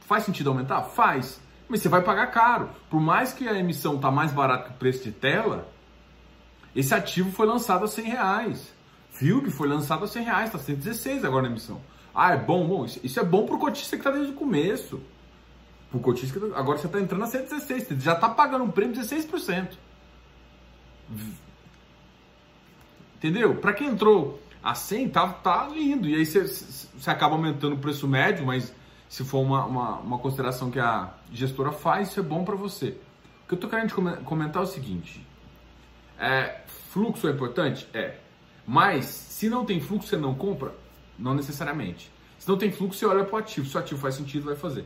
Faz 0.00 0.24
sentido 0.24 0.50
aumentar? 0.50 0.82
Faz. 0.82 1.40
Mas 1.66 1.80
você 1.80 1.88
vai 1.88 2.02
pagar 2.02 2.26
caro. 2.26 2.68
Por 2.90 3.00
mais 3.00 3.32
que 3.32 3.48
a 3.48 3.58
emissão 3.58 3.96
tá 3.96 4.10
mais 4.10 4.32
barata 4.32 4.64
que 4.64 4.74
o 4.74 4.78
preço 4.78 5.02
de 5.02 5.12
tela, 5.12 5.66
esse 6.74 6.92
ativo 6.92 7.32
foi 7.32 7.46
lançado 7.46 7.86
a 7.86 7.88
100 7.88 8.04
reais. 8.04 8.75
Field 9.16 9.50
foi 9.50 9.66
lançado 9.66 10.04
a 10.04 10.08
100 10.08 10.24
reais, 10.24 10.50
tá 10.50 10.58
116 10.58 11.24
agora 11.24 11.42
na 11.44 11.48
emissão. 11.48 11.80
Ah, 12.14 12.32
é 12.32 12.36
bom? 12.36 12.66
Bom, 12.66 12.84
isso 12.84 13.18
é 13.18 13.24
bom 13.24 13.46
pro 13.46 13.58
cotista 13.58 13.96
que 13.96 14.02
tá 14.02 14.10
desde 14.10 14.32
o 14.32 14.34
começo. 14.34 15.00
Pro 15.90 16.00
cotista 16.00 16.38
agora 16.54 16.78
você 16.78 16.88
tá 16.88 17.00
entrando 17.00 17.24
a 17.24 17.26
116, 17.26 17.84
você 17.84 17.96
já 17.96 18.14
tá 18.14 18.28
pagando 18.28 18.64
um 18.64 18.70
prêmio 18.70 18.94
de 18.94 19.00
16%. 19.00 19.68
Entendeu? 23.16 23.56
Para 23.56 23.72
quem 23.72 23.88
entrou 23.88 24.40
a 24.62 24.74
100, 24.74 25.08
tá, 25.08 25.28
tá 25.28 25.68
lindo. 25.68 26.08
E 26.08 26.14
aí 26.14 26.26
você, 26.26 26.46
você 26.46 27.10
acaba 27.10 27.34
aumentando 27.34 27.74
o 27.74 27.78
preço 27.78 28.06
médio, 28.06 28.44
mas 28.44 28.74
se 29.08 29.24
for 29.24 29.40
uma, 29.40 29.64
uma, 29.64 29.98
uma 29.98 30.18
consideração 30.18 30.70
que 30.70 30.78
a 30.78 31.14
gestora 31.32 31.72
faz, 31.72 32.10
isso 32.10 32.20
é 32.20 32.22
bom 32.22 32.44
para 32.44 32.56
você. 32.56 32.98
O 33.44 33.48
que 33.48 33.54
eu 33.54 33.58
tô 33.58 33.68
querendo 33.68 33.94
comentar 34.24 34.62
é 34.62 34.66
o 34.66 34.68
seguinte: 34.68 35.26
é, 36.18 36.60
fluxo 36.90 37.26
é 37.28 37.30
importante? 37.30 37.88
É. 37.94 38.25
Mas 38.66 39.04
se 39.04 39.48
não 39.48 39.64
tem 39.64 39.80
fluxo, 39.80 40.08
você 40.08 40.16
não 40.16 40.34
compra? 40.34 40.74
Não 41.18 41.34
necessariamente. 41.34 42.10
Se 42.38 42.48
não 42.48 42.58
tem 42.58 42.70
fluxo, 42.70 42.98
você 42.98 43.06
olha 43.06 43.24
para 43.24 43.36
o 43.36 43.38
ativo. 43.38 43.66
Se 43.66 43.76
o 43.76 43.80
ativo 43.80 44.00
faz 44.00 44.14
sentido, 44.14 44.46
vai 44.46 44.56
fazer. 44.56 44.84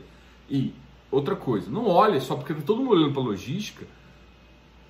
E 0.49 0.73
outra 1.09 1.35
coisa, 1.35 1.69
não 1.69 1.87
olhe 1.87 2.21
só 2.21 2.35
porque 2.35 2.53
está 2.53 2.63
todo 2.63 2.81
mundo 2.81 2.91
olhando 2.91 3.13
para 3.13 3.21
logística, 3.21 3.85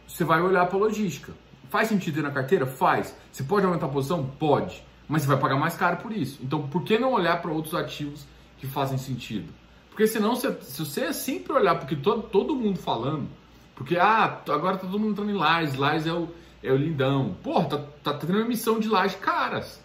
você 0.08 0.24
vai 0.24 0.42
olhar 0.42 0.66
para 0.68 0.78
logística. 0.78 1.34
Faz 1.70 1.88
sentido 1.88 2.20
ir 2.20 2.24
na 2.24 2.32
carteira? 2.32 2.66
Faz. 2.66 3.16
Você 3.32 3.44
pode 3.44 3.66
aumentar 3.66 3.86
a 3.86 3.90
posição? 3.90 4.26
Pode. 4.38 4.84
Mas 5.08 5.22
você 5.22 5.28
vai 5.30 5.38
pagar 5.38 5.56
mais 5.56 5.76
caro 5.76 5.98
por 5.98 6.12
isso. 6.12 6.40
Então, 6.44 6.68
por 6.68 6.84
que 6.84 7.00
não 7.00 7.14
olhar 7.14 7.42
para 7.42 7.52
outros 7.52 7.74
ativos 7.74 8.26
que 8.58 8.68
fazem 8.68 8.98
sentido? 8.98 9.52
Porque 9.90 10.06
senão, 10.06 10.36
se 10.36 10.50
você 10.80 11.14
sempre 11.14 11.54
olhar 11.54 11.76
porque 11.76 11.96
todo, 11.96 12.24
todo 12.24 12.56
mundo 12.56 12.80
falando, 12.80 13.28
porque 13.76 13.98
ah, 13.98 14.42
agora 14.50 14.78
tá 14.78 14.88
todo 14.88 15.00
mundo 15.00 15.12
entrando 15.12 15.32
em 15.32 15.36
Lars, 15.36 15.76
Lars 15.76 16.06
é 16.06 16.14
o, 16.14 16.30
é 16.64 16.72
o 16.72 16.78
lindão. 16.78 17.36
Porra, 17.44 17.66
tá, 17.66 17.78
tá 18.04 18.14
tendo 18.14 18.34
uma 18.34 18.42
emissão 18.42 18.80
de 18.80 18.88
laje 18.88 19.18
caras. 19.18 19.82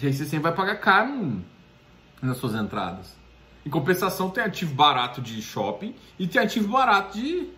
E 0.00 0.06
aí 0.06 0.12
você 0.12 0.24
sempre 0.24 0.44
vai 0.44 0.54
pagar 0.54 0.76
caro 0.76 1.40
nas 2.20 2.36
suas 2.36 2.54
entradas. 2.54 3.16
Em 3.64 3.70
compensação, 3.70 4.30
tem 4.30 4.44
ativo 4.44 4.74
barato 4.74 5.22
de 5.22 5.40
shopping 5.40 5.94
e 6.18 6.26
tem 6.26 6.42
ativo 6.42 6.68
barato 6.68 7.18
de. 7.18 7.48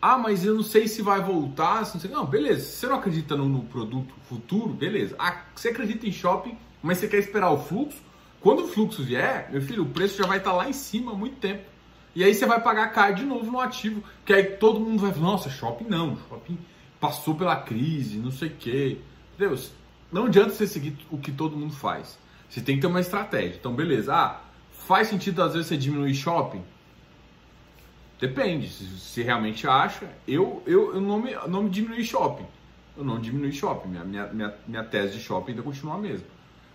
Ah, 0.00 0.18
mas 0.18 0.44
eu 0.44 0.54
não 0.54 0.62
sei 0.62 0.86
se 0.86 1.02
vai 1.02 1.20
voltar. 1.20 1.80
Não, 1.80 1.84
sei... 1.84 2.10
não, 2.10 2.26
beleza. 2.26 2.64
Se 2.64 2.76
você 2.76 2.86
não 2.86 2.96
acredita 2.96 3.36
no, 3.36 3.48
no, 3.48 3.62
produto 3.64 4.14
futuro, 4.28 4.68
beleza. 4.72 5.16
Ah, 5.18 5.42
você 5.54 5.68
acredita 5.68 6.06
em 6.06 6.12
shopping, 6.12 6.56
mas 6.82 6.98
você 6.98 7.08
quer 7.08 7.18
esperar 7.18 7.50
o 7.50 7.58
fluxo. 7.58 8.00
Quando 8.40 8.64
o 8.64 8.68
fluxo 8.68 9.02
vier, 9.02 9.48
meu 9.50 9.62
filho, 9.62 9.84
o 9.84 9.88
preço 9.88 10.18
já 10.18 10.26
vai 10.26 10.38
estar 10.38 10.52
lá 10.52 10.68
em 10.68 10.72
cima 10.72 11.12
há 11.12 11.14
muito 11.14 11.36
tempo. 11.36 11.71
E 12.14 12.22
aí 12.22 12.34
você 12.34 12.44
vai 12.46 12.60
pagar 12.60 12.88
caro 12.92 13.14
de 13.14 13.24
novo 13.24 13.50
no 13.50 13.60
ativo, 13.60 14.02
que 14.24 14.32
aí 14.32 14.44
todo 14.44 14.80
mundo 14.80 15.00
vai 15.00 15.12
falar, 15.12 15.26
nossa, 15.26 15.48
shopping 15.48 15.84
não, 15.84 16.16
shopping 16.28 16.58
passou 17.00 17.34
pela 17.34 17.56
crise, 17.56 18.18
não 18.18 18.30
sei 18.30 18.48
o 18.48 18.56
quê. 18.56 18.98
Deus, 19.38 19.72
não 20.12 20.26
adianta 20.26 20.50
você 20.50 20.66
seguir 20.66 20.96
o 21.10 21.18
que 21.18 21.32
todo 21.32 21.56
mundo 21.56 21.74
faz. 21.74 22.18
Você 22.48 22.60
tem 22.60 22.76
que 22.76 22.82
ter 22.82 22.86
uma 22.86 23.00
estratégia. 23.00 23.56
Então, 23.56 23.74
beleza, 23.74 24.14
ah, 24.14 24.40
Faz 24.86 25.08
sentido 25.08 25.42
às 25.42 25.52
vezes 25.52 25.68
você 25.68 25.76
diminuir 25.76 26.14
shopping? 26.14 26.62
Depende, 28.20 28.68
se, 28.68 29.22
realmente 29.22 29.66
acha. 29.66 30.08
Eu, 30.26 30.62
eu, 30.66 30.94
eu 30.94 31.00
não, 31.00 31.20
me, 31.20 31.34
não 31.48 31.62
me 31.64 31.70
diminui 31.70 32.04
shopping. 32.04 32.46
Eu 32.96 33.04
não 33.04 33.20
diminui 33.20 33.52
shopping. 33.52 33.88
Minha, 33.88 34.04
minha, 34.04 34.26
minha, 34.26 34.54
minha 34.66 34.84
tese 34.84 35.14
de 35.14 35.22
shopping 35.22 35.52
ainda 35.52 35.62
continua 35.62 35.94
a 35.94 35.98
mesma. 35.98 36.26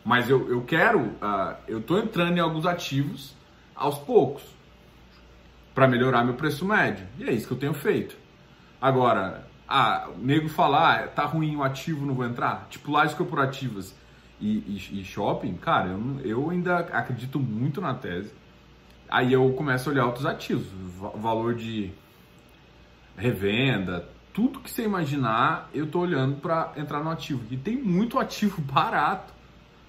Mas 0.06 0.30
eu, 0.30 0.50
eu 0.50 0.62
quero, 0.64 1.00
uh, 1.00 1.56
eu 1.68 1.80
estou 1.80 2.00
entrando 2.00 2.38
em 2.38 2.40
alguns 2.40 2.66
ativos 2.66 3.34
aos 3.76 3.98
poucos 3.98 4.44
para 5.78 5.88
melhorar 5.88 6.24
meu 6.24 6.34
preço 6.34 6.66
médio. 6.66 7.06
E 7.20 7.24
é 7.24 7.32
isso 7.32 7.46
que 7.46 7.54
eu 7.54 7.58
tenho 7.60 7.74
feito. 7.76 8.18
Agora, 8.82 9.48
ah, 9.70 10.10
o 10.10 10.18
nego 10.18 10.50
falar, 10.50 11.04
ah, 11.04 11.08
tá 11.08 11.24
ruim 11.24 11.56
o 11.56 11.62
ativo, 11.62 12.04
não 12.04 12.16
vou 12.16 12.26
entrar. 12.26 12.66
Tipo, 12.68 12.90
lajes 12.90 13.14
corporativas 13.14 13.96
e, 14.42 14.58
e, 14.58 15.02
e 15.02 15.06
shopping, 15.06 15.54
cara, 15.58 15.90
eu, 15.90 16.22
eu 16.22 16.50
ainda 16.50 16.80
acredito 16.80 17.40
muito 17.40 17.80
na 17.80 17.94
tese. 17.94 18.34
Aí 19.08 19.32
eu 19.32 19.48
começo 19.54 19.88
a 19.88 19.94
olhar 19.94 20.06
outros 20.08 20.26
ativos, 20.26 20.66
valor 21.14 21.54
de 21.54 21.92
revenda, 23.16 24.10
tudo 24.34 24.60
que 24.62 24.72
você 24.72 24.84
imaginar, 24.84 25.70
eu 25.76 25.86
tô 25.86 26.00
olhando 26.00 26.38
para 26.38 26.74
entrar 26.76 27.04
no 27.04 27.12
ativo. 27.12 27.44
E 27.52 27.56
tem 27.56 27.78
muito 27.78 28.18
ativo 28.18 28.60
barato, 28.66 29.32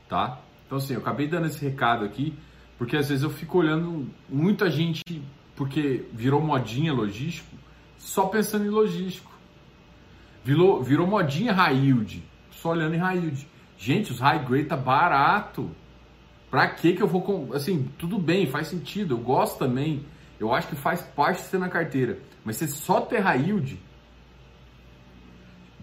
tá? 0.07 0.39
Então 0.67 0.77
assim, 0.77 0.93
eu 0.93 1.01
acabei 1.01 1.27
dando 1.27 1.47
esse 1.47 1.65
recado 1.65 2.05
aqui, 2.05 2.35
porque 2.77 2.95
às 2.95 3.09
vezes 3.09 3.25
eu 3.25 3.31
fico 3.31 3.57
olhando 3.57 4.07
muita 4.29 4.71
gente, 4.71 5.03
porque 5.59 6.05
virou 6.13 6.41
modinha 6.41 6.93
logístico, 6.93 7.57
só 7.99 8.27
pensando 8.27 8.65
em 8.65 8.69
logístico. 8.69 9.29
Virou, 10.45 10.81
virou 10.81 11.05
modinha 11.05 11.53
yield, 11.73 12.25
só 12.53 12.71
olhando 12.71 12.95
em 12.95 13.01
yield. 13.01 13.49
Gente, 13.77 14.13
os 14.13 14.21
high 14.21 14.39
grade 14.39 14.67
tá 14.67 14.77
barato. 14.77 15.69
Pra 16.49 16.69
que 16.69 16.93
que 16.93 17.03
eu 17.03 17.09
vou 17.09 17.23
com, 17.23 17.53
assim, 17.53 17.91
tudo 17.99 18.21
bem, 18.21 18.47
faz 18.47 18.69
sentido, 18.69 19.15
eu 19.15 19.19
gosto 19.19 19.59
também. 19.59 20.07
Eu 20.39 20.55
acho 20.55 20.69
que 20.69 20.77
faz 20.77 21.03
parte 21.03 21.43
de 21.43 21.49
ser 21.49 21.59
na 21.59 21.69
carteira, 21.69 22.21
mas 22.45 22.55
você 22.55 22.69
só 22.69 23.01
ter 23.01 23.19
high 23.19 23.43
yield 23.43 23.81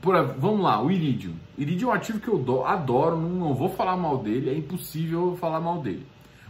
por, 0.02 0.16
vamos 0.38 0.62
lá, 0.62 0.82
o 0.82 0.90
Iridium. 0.90 1.34
Iridium 1.58 1.90
é 1.90 1.92
um 1.92 1.96
ativo 1.96 2.20
que 2.22 2.30
eu 2.30 2.66
adoro, 2.66 3.18
não, 3.18 3.30
não 3.30 3.54
vou 3.54 3.68
falar 3.70 3.98
mal 3.98 4.20
dele, 4.20 4.52
é 4.52 4.56
impossível 4.56 5.36
falar 5.36 5.60
mal 5.60 5.82
dele. 5.82 6.06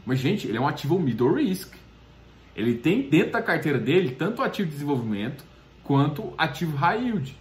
Mas, 0.06 0.20
gente, 0.20 0.48
ele 0.48 0.58
é 0.58 0.62
um 0.62 0.68
ativo 0.68 1.00
middle 1.00 1.34
risk. 1.34 1.74
Ele 2.56 2.76
tem 2.76 3.10
dentro 3.10 3.34
da 3.34 3.42
carteira 3.42 3.78
dele 3.78 4.12
tanto 4.12 4.42
ativo 4.42 4.70
de 4.70 4.76
desenvolvimento 4.76 5.44
quanto 5.84 6.34
ativo 6.38 6.76
high 6.78 7.04
yield. 7.04 7.38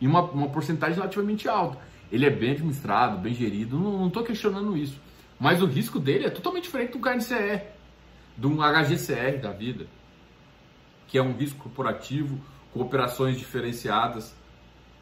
E 0.00 0.06
uma, 0.06 0.22
uma 0.22 0.48
porcentagem 0.48 0.96
relativamente 0.96 1.48
alta. 1.48 1.78
Ele 2.10 2.24
é 2.24 2.30
bem 2.30 2.52
administrado, 2.52 3.18
bem 3.18 3.34
gerido, 3.34 3.78
não 3.78 4.08
estou 4.08 4.22
questionando 4.22 4.76
isso. 4.76 5.00
Mas 5.38 5.62
o 5.62 5.66
risco 5.66 5.98
dele 5.98 6.26
é 6.26 6.30
totalmente 6.30 6.64
diferente 6.64 6.92
do 6.92 7.00
KNCR, 7.00 7.62
de 8.36 8.46
um 8.46 8.56
HGCR 8.56 9.38
da 9.40 9.52
vida, 9.52 9.86
que 11.06 11.18
é 11.18 11.22
um 11.22 11.32
risco 11.36 11.58
corporativo 11.64 12.40
com 12.72 12.80
operações 12.80 13.36
diferenciadas. 13.36 14.34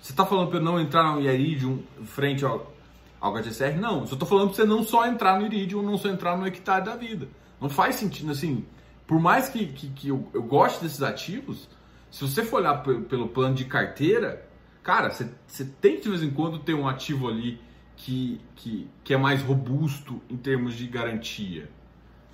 Você 0.00 0.12
está 0.12 0.26
falando 0.26 0.48
para 0.48 0.58
eu 0.58 0.62
não 0.62 0.80
entrar 0.80 1.14
no 1.14 1.20
Iridium 1.20 1.82
frente 2.04 2.44
ao, 2.44 2.74
ao 3.20 3.34
HGCR? 3.34 3.78
Não, 3.78 3.98
eu 3.98 4.04
estou 4.04 4.26
falando 4.26 4.48
para 4.48 4.56
você 4.56 4.64
não 4.64 4.82
só 4.82 5.06
entrar 5.06 5.38
no 5.38 5.46
Iridium, 5.46 5.82
não 5.82 5.96
só 5.96 6.08
entrar 6.08 6.36
no 6.36 6.46
hectare 6.46 6.84
da 6.84 6.96
vida. 6.96 7.28
Não 7.60 7.68
faz 7.68 7.94
sentido, 7.94 8.32
assim, 8.32 8.64
por 9.06 9.20
mais 9.20 9.48
que, 9.48 9.66
que, 9.66 9.88
que 9.90 10.08
eu, 10.08 10.28
eu 10.32 10.42
goste 10.42 10.82
desses 10.82 11.02
ativos, 11.02 11.68
se 12.10 12.22
você 12.22 12.44
for 12.44 12.60
olhar 12.60 12.82
pelo 12.82 13.28
plano 13.28 13.54
de 13.54 13.64
carteira, 13.64 14.48
cara, 14.82 15.10
você, 15.10 15.30
você 15.46 15.64
tem 15.64 15.96
que 15.96 16.02
de 16.02 16.10
vez 16.10 16.22
em 16.22 16.30
quando 16.30 16.58
ter 16.58 16.74
um 16.74 16.88
ativo 16.88 17.28
ali 17.28 17.60
que, 17.96 18.40
que, 18.54 18.88
que 19.02 19.14
é 19.14 19.16
mais 19.16 19.42
robusto 19.42 20.20
em 20.28 20.36
termos 20.36 20.74
de 20.74 20.86
garantia, 20.86 21.70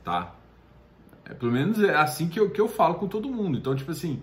tá? 0.04 0.34
É, 1.24 1.34
pelo 1.34 1.52
menos 1.52 1.82
é 1.82 1.94
assim 1.94 2.28
que 2.28 2.38
eu, 2.38 2.50
que 2.50 2.60
eu 2.60 2.68
falo 2.68 2.94
com 2.96 3.08
todo 3.08 3.28
mundo. 3.28 3.58
Então, 3.58 3.74
tipo 3.74 3.90
assim, 3.90 4.22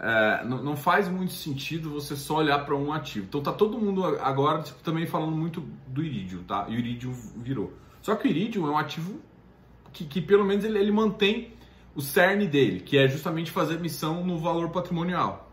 é, 0.00 0.44
não, 0.44 0.62
não, 0.62 0.76
faz 0.76 1.08
muito 1.08 1.32
sentido 1.32 1.90
você 1.90 2.16
só 2.16 2.36
olhar 2.36 2.64
para 2.64 2.74
um 2.76 2.92
ativo. 2.92 3.26
Então 3.28 3.42
tá 3.42 3.52
todo 3.52 3.78
mundo 3.78 4.04
agora 4.04 4.62
tipo, 4.62 4.80
também 4.82 5.06
falando 5.06 5.36
muito 5.36 5.60
do 5.86 6.02
Iridium, 6.02 6.42
tá? 6.44 6.66
E 6.68 6.76
o 6.76 6.78
Iridium 6.78 7.12
virou. 7.36 7.72
Só 8.00 8.14
que 8.14 8.28
o 8.28 8.30
Iridium 8.30 8.66
é 8.66 8.70
um 8.70 8.78
ativo 8.78 9.20
que, 9.98 10.04
que 10.04 10.20
pelo 10.20 10.44
menos 10.44 10.64
ele, 10.64 10.78
ele 10.78 10.92
mantém 10.92 11.52
o 11.94 12.00
cerne 12.00 12.46
dele, 12.46 12.80
que 12.80 12.96
é 12.96 13.08
justamente 13.08 13.50
fazer 13.50 13.80
missão 13.80 14.24
no 14.24 14.38
valor 14.38 14.70
patrimonial. 14.70 15.50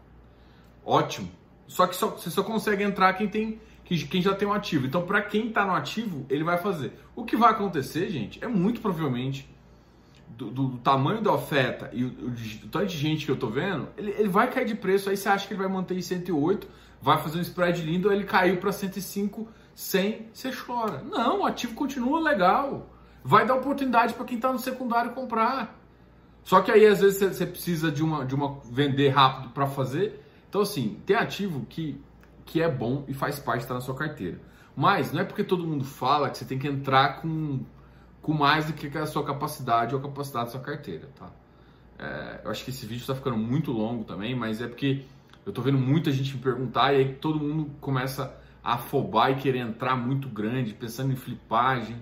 Ótimo. 0.86 1.30
Só 1.68 1.88
que 1.88 1.96
só, 1.96 2.10
você 2.12 2.30
só 2.30 2.44
consegue 2.44 2.84
entrar 2.84 3.14
quem 3.14 3.28
tem 3.28 3.60
quem 3.84 4.20
já 4.20 4.34
tem 4.34 4.48
um 4.48 4.54
ativo. 4.54 4.88
Então, 4.88 5.06
para 5.06 5.22
quem 5.22 5.50
está 5.50 5.64
no 5.64 5.74
ativo, 5.76 6.26
ele 6.28 6.44
vai 6.44 6.58
fazer. 6.58 6.94
O 7.16 7.24
que 7.24 7.38
vai 7.38 7.52
acontecer, 7.52 8.10
gente, 8.10 8.44
é 8.44 8.48
muito 8.48 8.82
provavelmente 8.82 9.48
do, 10.28 10.50
do, 10.50 10.68
do 10.70 10.78
tamanho 10.80 11.22
da 11.22 11.32
oferta 11.32 11.92
e 11.94 12.04
o, 12.04 12.08
o, 12.08 12.68
tanto 12.72 12.88
de 12.88 12.98
gente 12.98 13.26
que 13.26 13.32
eu 13.32 13.36
tô 13.36 13.48
vendo, 13.48 13.88
ele, 13.96 14.10
ele, 14.18 14.28
vai 14.28 14.50
cair 14.50 14.66
de 14.66 14.74
preço. 14.74 15.08
Aí 15.08 15.16
você 15.16 15.30
acha 15.30 15.48
que 15.48 15.54
ele 15.54 15.62
vai 15.62 15.72
manter 15.72 15.96
em 15.96 16.02
108, 16.02 16.68
vai 17.00 17.22
fazer 17.22 17.38
um 17.38 17.42
spread 17.42 17.80
lindo, 17.84 18.12
ele 18.12 18.24
caiu 18.24 18.58
para 18.58 18.72
105, 18.72 19.48
100, 19.76 20.30
você 20.34 20.52
chora. 20.52 21.04
Não, 21.04 21.42
o 21.42 21.46
ativo 21.46 21.76
continua 21.76 22.20
legal. 22.20 22.90
Vai 23.28 23.44
dar 23.44 23.56
oportunidade 23.56 24.14
para 24.14 24.24
quem 24.24 24.36
está 24.36 24.54
no 24.54 24.60
secundário 24.60 25.12
comprar. 25.14 25.76
Só 26.44 26.62
que 26.62 26.72
aí 26.72 26.86
às 26.86 27.02
vezes 27.02 27.18
você, 27.36 27.44
precisa 27.44 27.92
de 27.92 28.04
uma, 28.04 28.24
de 28.24 28.36
uma 28.36 28.60
vender 28.72 29.10
rápido 29.10 29.50
para 29.50 29.66
fazer. 29.66 30.24
Então 30.48 30.62
assim, 30.62 31.02
tem 31.08 31.16
ativo 31.16 31.66
que, 31.66 32.00
que 32.46 32.62
é 32.62 32.70
bom 32.70 33.04
e 33.08 33.16
faz 33.16 33.40
parte 33.40 33.62
estar 33.62 33.74
tá 33.74 33.80
na 33.80 33.82
sua 33.82 33.96
carteira. 33.96 34.40
Mas 34.76 35.12
não 35.12 35.22
é 35.22 35.24
porque 35.24 35.44
todo 35.44 35.66
mundo 35.66 35.84
fala 35.84 36.30
que 36.30 36.38
você 36.38 36.46
tem 36.46 36.60
que 36.60 36.68
entrar 36.68 37.22
com 37.22 37.62
com 38.22 38.34
mais 38.34 38.66
do 38.66 38.74
que 38.74 38.96
a 38.98 39.06
sua 39.06 39.24
capacidade 39.24 39.94
ou 39.94 40.00
a 40.00 40.04
capacidade 40.04 40.46
da 40.46 40.52
sua 40.52 40.62
carteira, 40.62 41.08
tá? 41.16 41.32
É, 42.00 42.42
eu 42.44 42.50
acho 42.50 42.64
que 42.64 42.72
esse 42.72 42.84
vídeo 42.84 43.02
está 43.02 43.14
ficando 43.14 43.38
muito 43.38 43.72
longo 43.72 44.04
também, 44.04 44.36
mas 44.36 44.62
é 44.62 44.68
porque 44.68 45.06
eu 45.46 45.54
tô 45.54 45.62
vendo 45.62 45.78
muita 45.78 46.12
gente 46.12 46.36
me 46.36 46.42
perguntar 46.42 46.92
e 46.94 46.98
aí 46.98 47.14
todo 47.14 47.40
mundo 47.40 47.70
começa 47.80 48.36
a 48.64 48.74
afobar 48.74 49.32
e 49.32 49.36
querer 49.36 49.60
entrar 49.60 49.96
muito 49.96 50.28
grande, 50.28 50.74
pensando 50.74 51.14
em 51.14 51.16
flipagem. 51.16 51.98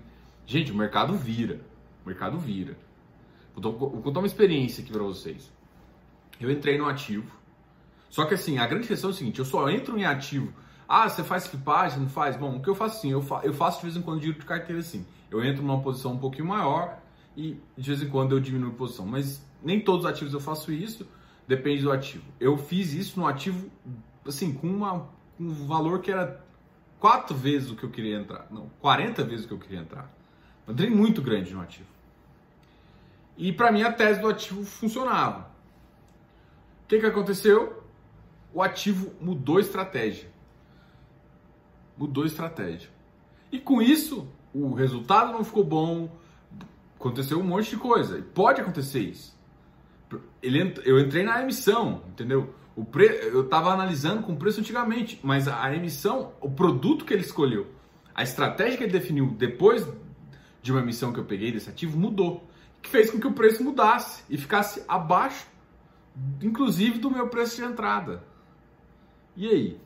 Gente, 0.46 0.72
o 0.72 0.76
mercado 0.76 1.14
vira. 1.14 1.62
O 2.04 2.08
mercado 2.08 2.38
vira. 2.38 2.78
Vou, 3.56 3.74
contar 3.74 4.20
uma 4.20 4.28
experiência 4.28 4.84
aqui 4.84 4.92
para 4.92 5.04
vocês. 5.04 5.52
Eu 6.40 6.52
entrei 6.52 6.78
no 6.78 6.88
ativo. 6.88 7.32
Só 8.10 8.26
que 8.26 8.34
assim, 8.34 8.58
a 8.58 8.68
grande 8.68 8.88
questão 8.88 9.10
é 9.10 9.14
o 9.14 9.16
seguinte: 9.16 9.40
eu 9.40 9.46
só 9.46 9.70
entro 9.70 9.98
em 9.98 10.06
ativo. 10.06 10.54
Ah, 10.88 11.08
você 11.08 11.24
faz 11.24 11.48
flipagem? 11.48 12.00
Não 12.00 12.10
faz? 12.10 12.36
Bom, 12.36 12.58
o 12.58 12.62
que 12.62 12.70
eu 12.70 12.76
faço 12.76 12.98
assim? 12.98 13.12
Eu, 13.12 13.22
fa 13.22 13.42
eu 13.44 13.54
faço 13.54 13.78
de 13.80 13.86
vez 13.86 13.98
em 13.98 14.02
quando 14.02 14.22
giro 14.22 14.38
de 14.38 14.46
carteira 14.46 14.80
assim 14.80 15.06
eu 15.34 15.44
entro 15.44 15.64
numa 15.64 15.82
posição 15.82 16.14
um 16.14 16.18
pouquinho 16.18 16.48
maior 16.48 17.00
e 17.36 17.60
de 17.76 17.88
vez 17.88 18.04
em 18.04 18.10
quando 18.10 18.36
eu 18.36 18.40
diminuo 18.40 18.70
a 18.70 18.76
posição. 18.76 19.06
Mas 19.06 19.44
nem 19.64 19.82
todos 19.82 20.06
os 20.06 20.12
ativos 20.12 20.34
eu 20.34 20.40
faço 20.40 20.72
isso, 20.72 21.08
depende 21.48 21.82
do 21.82 21.92
ativo. 21.92 22.24
Eu 22.40 22.56
fiz 22.56 22.94
isso 22.94 23.20
no 23.20 23.26
ativo, 23.26 23.70
assim, 24.28 24.54
com 24.54 24.68
uma, 24.68 25.10
um 25.40 25.66
valor 25.66 26.02
que 26.02 26.12
era 26.12 26.46
quatro 27.00 27.36
vezes 27.36 27.72
o 27.72 27.76
que 27.76 27.84
eu 27.84 27.90
queria 27.90 28.18
entrar. 28.18 28.48
Não, 28.52 28.70
40 28.80 29.24
vezes 29.24 29.46
o 29.46 29.48
que 29.48 29.54
eu 29.56 29.60
queria 29.60 29.80
entrar. 29.80 30.14
Um 30.68 30.96
muito 30.96 31.22
grande 31.22 31.54
no 31.54 31.62
ativo. 31.62 31.88
E 33.38 33.52
para 33.52 33.72
mim 33.72 33.84
a 33.84 33.92
tese 33.92 34.22
do 34.22 34.28
ativo 34.28 34.64
funcionava. 34.64 35.52
O 36.84 36.88
que, 36.88 37.00
que 37.00 37.06
aconteceu? 37.06 37.84
O 38.54 38.62
ativo 38.62 39.14
mudou 39.20 39.60
estratégia. 39.60 40.30
Mudou 41.98 42.26
estratégia. 42.26 42.90
E 43.52 43.60
com 43.60 43.82
isso, 43.82 44.28
o 44.54 44.74
resultado 44.74 45.32
não 45.32 45.44
ficou 45.44 45.64
bom, 45.64 46.10
aconteceu 46.96 47.40
um 47.40 47.44
monte 47.44 47.72
de 47.72 47.78
coisa. 47.78 48.22
Pode 48.34 48.62
acontecer 48.62 49.00
isso. 49.00 49.38
Ele, 50.42 50.74
eu 50.86 51.00
entrei 51.00 51.24
na 51.24 51.42
emissão, 51.42 52.04
entendeu? 52.08 52.54
O 52.76 52.86
pre, 52.86 53.06
eu 53.06 53.42
estava 53.42 53.72
analisando 53.72 54.24
com 54.24 54.36
preço 54.36 54.60
antigamente, 54.60 55.20
mas 55.24 55.48
a 55.48 55.74
emissão, 55.76 56.32
o 56.40 56.50
produto 56.50 57.06
que 57.06 57.14
ele 57.14 57.22
escolheu, 57.22 57.68
a 58.16 58.24
estratégia 58.24 58.78
que 58.78 58.84
ele 58.84 58.92
definiu 58.92 59.28
depois 59.32 59.88
de 60.64 60.72
uma 60.72 60.82
emissão 60.82 61.14
que 61.14 61.20
eu 61.20 61.26
peguei 61.26 61.52
desse 61.52 61.70
ativo 61.70 61.96
mudou, 62.00 62.50
que 62.82 62.90
fez 62.90 63.12
com 63.12 63.20
que 63.20 63.28
o 63.28 63.34
preço 63.34 63.64
mudasse 63.64 64.24
e 64.30 64.38
ficasse 64.38 64.84
abaixo, 64.88 65.46
inclusive 66.42 66.98
do 66.98 67.12
meu 67.12 67.28
preço 67.28 67.58
de 67.58 67.64
entrada. 67.64 68.24
E 69.36 69.48
aí? 69.48 69.80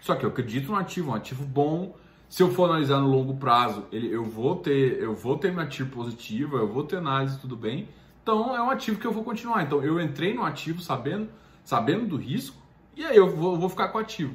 Só 0.00 0.16
que 0.16 0.24
eu 0.24 0.30
acredito 0.30 0.72
no 0.72 0.76
ativo, 0.76 1.12
um 1.12 1.14
ativo 1.14 1.44
bom, 1.44 1.94
se 2.28 2.42
eu 2.42 2.50
for 2.50 2.64
analisar 2.64 3.00
no 3.00 3.08
longo 3.08 3.36
prazo, 3.36 3.86
ele, 3.92 4.12
eu 4.12 4.24
vou 4.24 4.56
ter, 4.56 5.00
eu 5.00 5.14
vou 5.14 5.38
ter 5.38 5.52
minha 5.52 5.66
TIR 5.66 5.86
positiva, 5.86 6.56
eu 6.56 6.66
vou 6.66 6.82
ter 6.82 6.96
análise 6.96 7.38
tudo 7.38 7.56
bem. 7.56 7.88
Então 8.22 8.56
é 8.56 8.62
um 8.62 8.70
ativo 8.70 8.98
que 8.98 9.06
eu 9.06 9.12
vou 9.12 9.22
continuar. 9.22 9.62
Então 9.62 9.84
eu 9.84 10.00
entrei 10.00 10.34
no 10.34 10.42
ativo 10.42 10.80
sabendo, 10.80 11.28
sabendo 11.64 12.06
do 12.06 12.16
risco 12.16 12.56
e 12.96 13.04
aí 13.04 13.16
eu 13.16 13.28
vou, 13.28 13.58
vou 13.58 13.68
ficar 13.68 13.88
com 13.88 13.98
o 13.98 14.00
ativo. 14.00 14.34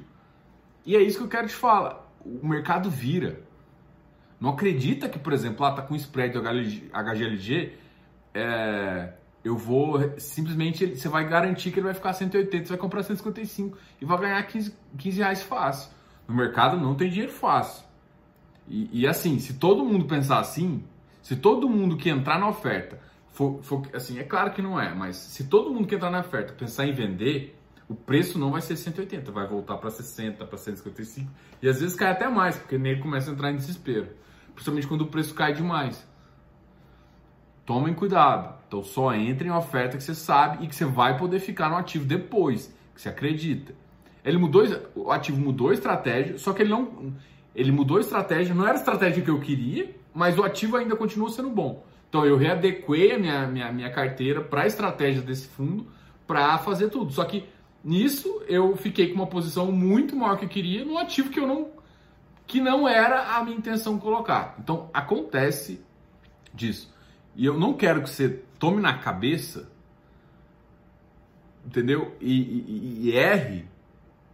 E 0.85 0.95
é 0.95 1.01
isso 1.01 1.17
que 1.17 1.23
eu 1.23 1.29
quero 1.29 1.47
te 1.47 1.53
falar. 1.53 2.07
O 2.23 2.47
mercado 2.47 2.89
vira. 2.89 3.41
Não 4.39 4.51
acredita 4.51 5.09
que, 5.09 5.19
por 5.19 5.33
exemplo, 5.33 5.63
lá 5.63 5.71
tá 5.71 5.81
com 5.81 5.95
spread 5.95 6.33
do 6.33 6.41
HGLG, 6.41 7.73
é, 8.33 9.13
eu 9.43 9.57
vou 9.57 10.13
simplesmente 10.17 10.95
você 10.95 11.09
vai 11.09 11.27
garantir 11.27 11.71
que 11.71 11.79
ele 11.79 11.85
vai 11.85 11.93
ficar 11.93 12.13
180, 12.13 12.65
você 12.65 12.69
vai 12.69 12.77
comprar 12.77 13.03
155 13.03 13.77
e 14.01 14.05
vai 14.05 14.17
ganhar 14.19 14.43
15, 14.43 14.73
15 14.97 15.17
reais 15.17 15.41
fácil. 15.43 15.91
No 16.27 16.35
mercado 16.35 16.77
não 16.77 16.95
tem 16.95 17.09
dinheiro 17.09 17.31
fácil. 17.31 17.83
E, 18.67 19.01
e, 19.01 19.07
assim, 19.07 19.39
se 19.39 19.55
todo 19.55 19.83
mundo 19.83 20.05
pensar 20.05 20.39
assim, 20.39 20.83
Se 21.21 21.35
todo 21.35 21.69
mundo 21.69 21.97
que 21.97 22.09
entrar 22.09 22.39
na 22.39 22.47
oferta 22.47 22.99
for, 23.31 23.59
for, 23.61 23.87
assim, 23.93 24.19
é 24.19 24.23
claro 24.23 24.51
que 24.51 24.61
não 24.61 24.79
é, 24.79 24.93
mas 24.93 25.15
se 25.15 25.43
todo 25.45 25.71
mundo 25.71 25.87
que 25.87 25.95
entrar 25.95 26.09
na 26.09 26.21
oferta 26.21 26.53
pensar 26.53 26.87
em 26.87 26.93
vender, 26.93 27.55
o 27.87 27.95
preço 27.95 28.39
não 28.39 28.51
vai 28.51 28.61
ser 28.61 28.75
180, 28.75 29.31
vai 29.31 29.47
voltar 29.47 29.77
para 29.77 29.89
60, 29.89 30.45
para 30.45 30.57
155 30.57 31.29
e 31.61 31.67
às 31.67 31.81
vezes 31.81 31.95
cai 31.95 32.11
até 32.11 32.27
mais, 32.27 32.57
porque 32.57 32.77
nele 32.77 33.01
começa 33.01 33.29
a 33.29 33.33
entrar 33.33 33.51
em 33.51 33.57
desespero, 33.57 34.09
principalmente 34.59 34.87
quando 34.87 35.01
o 35.01 35.07
preço 35.07 35.33
cai 35.33 35.53
demais. 35.53 36.05
Tomem 37.65 37.93
cuidado. 37.93 38.59
Então 38.67 38.83
só 38.83 39.13
entre 39.13 39.47
em 39.47 39.51
oferta 39.51 39.95
que 39.95 40.03
você 40.03 40.13
sabe 40.13 40.65
e 40.65 40.67
que 40.67 40.75
você 40.75 40.83
vai 40.83 41.17
poder 41.17 41.39
ficar 41.39 41.69
no 41.69 41.77
ativo 41.77 42.03
depois, 42.05 42.75
que 42.93 43.01
você 43.01 43.07
acredita. 43.07 43.73
Ele 44.23 44.37
mudou, 44.37 44.65
o 44.93 45.11
ativo 45.11 45.39
mudou 45.39 45.69
a 45.69 45.73
estratégia, 45.73 46.37
só 46.37 46.51
que 46.51 46.61
ele 46.61 46.69
não, 46.69 47.13
ele 47.55 47.71
mudou 47.71 47.97
a 47.97 48.01
estratégia, 48.01 48.53
não 48.53 48.65
era 48.65 48.73
a 48.73 48.75
estratégia 48.75 49.23
que 49.23 49.29
eu 49.29 49.39
queria, 49.39 49.95
mas 50.13 50.37
o 50.37 50.43
ativo 50.43 50.75
ainda 50.75 50.95
continua 50.95 51.29
sendo 51.29 51.49
bom. 51.49 51.85
Então 52.09 52.25
eu 52.25 52.35
readequei 52.35 53.13
a 53.13 53.17
minha, 53.17 53.47
minha, 53.47 53.71
minha 53.71 53.91
carteira 53.91 54.41
para 54.41 54.63
a 54.63 54.67
estratégia 54.67 55.21
desse 55.21 55.47
fundo 55.47 55.87
para 56.27 56.57
fazer 56.57 56.89
tudo. 56.89 57.13
Só 57.13 57.23
que 57.23 57.45
nisso 57.81 58.43
eu 58.45 58.75
fiquei 58.75 59.07
com 59.07 59.15
uma 59.15 59.27
posição 59.27 59.71
muito 59.71 60.17
maior 60.17 60.37
que 60.37 60.43
eu 60.43 60.49
queria 60.49 60.83
no 60.83 60.97
ativo 60.97 61.29
que 61.29 61.39
eu 61.39 61.47
não 61.47 61.78
que 62.49 62.59
não 62.59 62.89
era 62.89 63.37
a 63.37 63.43
minha 63.43 63.55
intenção 63.55 63.99
colocar. 63.99 64.55
Então 64.57 64.89
acontece 64.91 65.85
disso. 66.51 66.91
E 67.35 67.45
eu 67.45 67.57
não 67.59 67.75
quero 67.75 68.01
que 68.01 68.09
você 68.09 68.41
tome 68.57 68.81
na 68.81 68.97
cabeça, 68.97 69.71
entendeu? 71.63 72.17
E, 72.19 72.41
e, 72.41 72.99
e 73.03 73.15
erre 73.15 73.67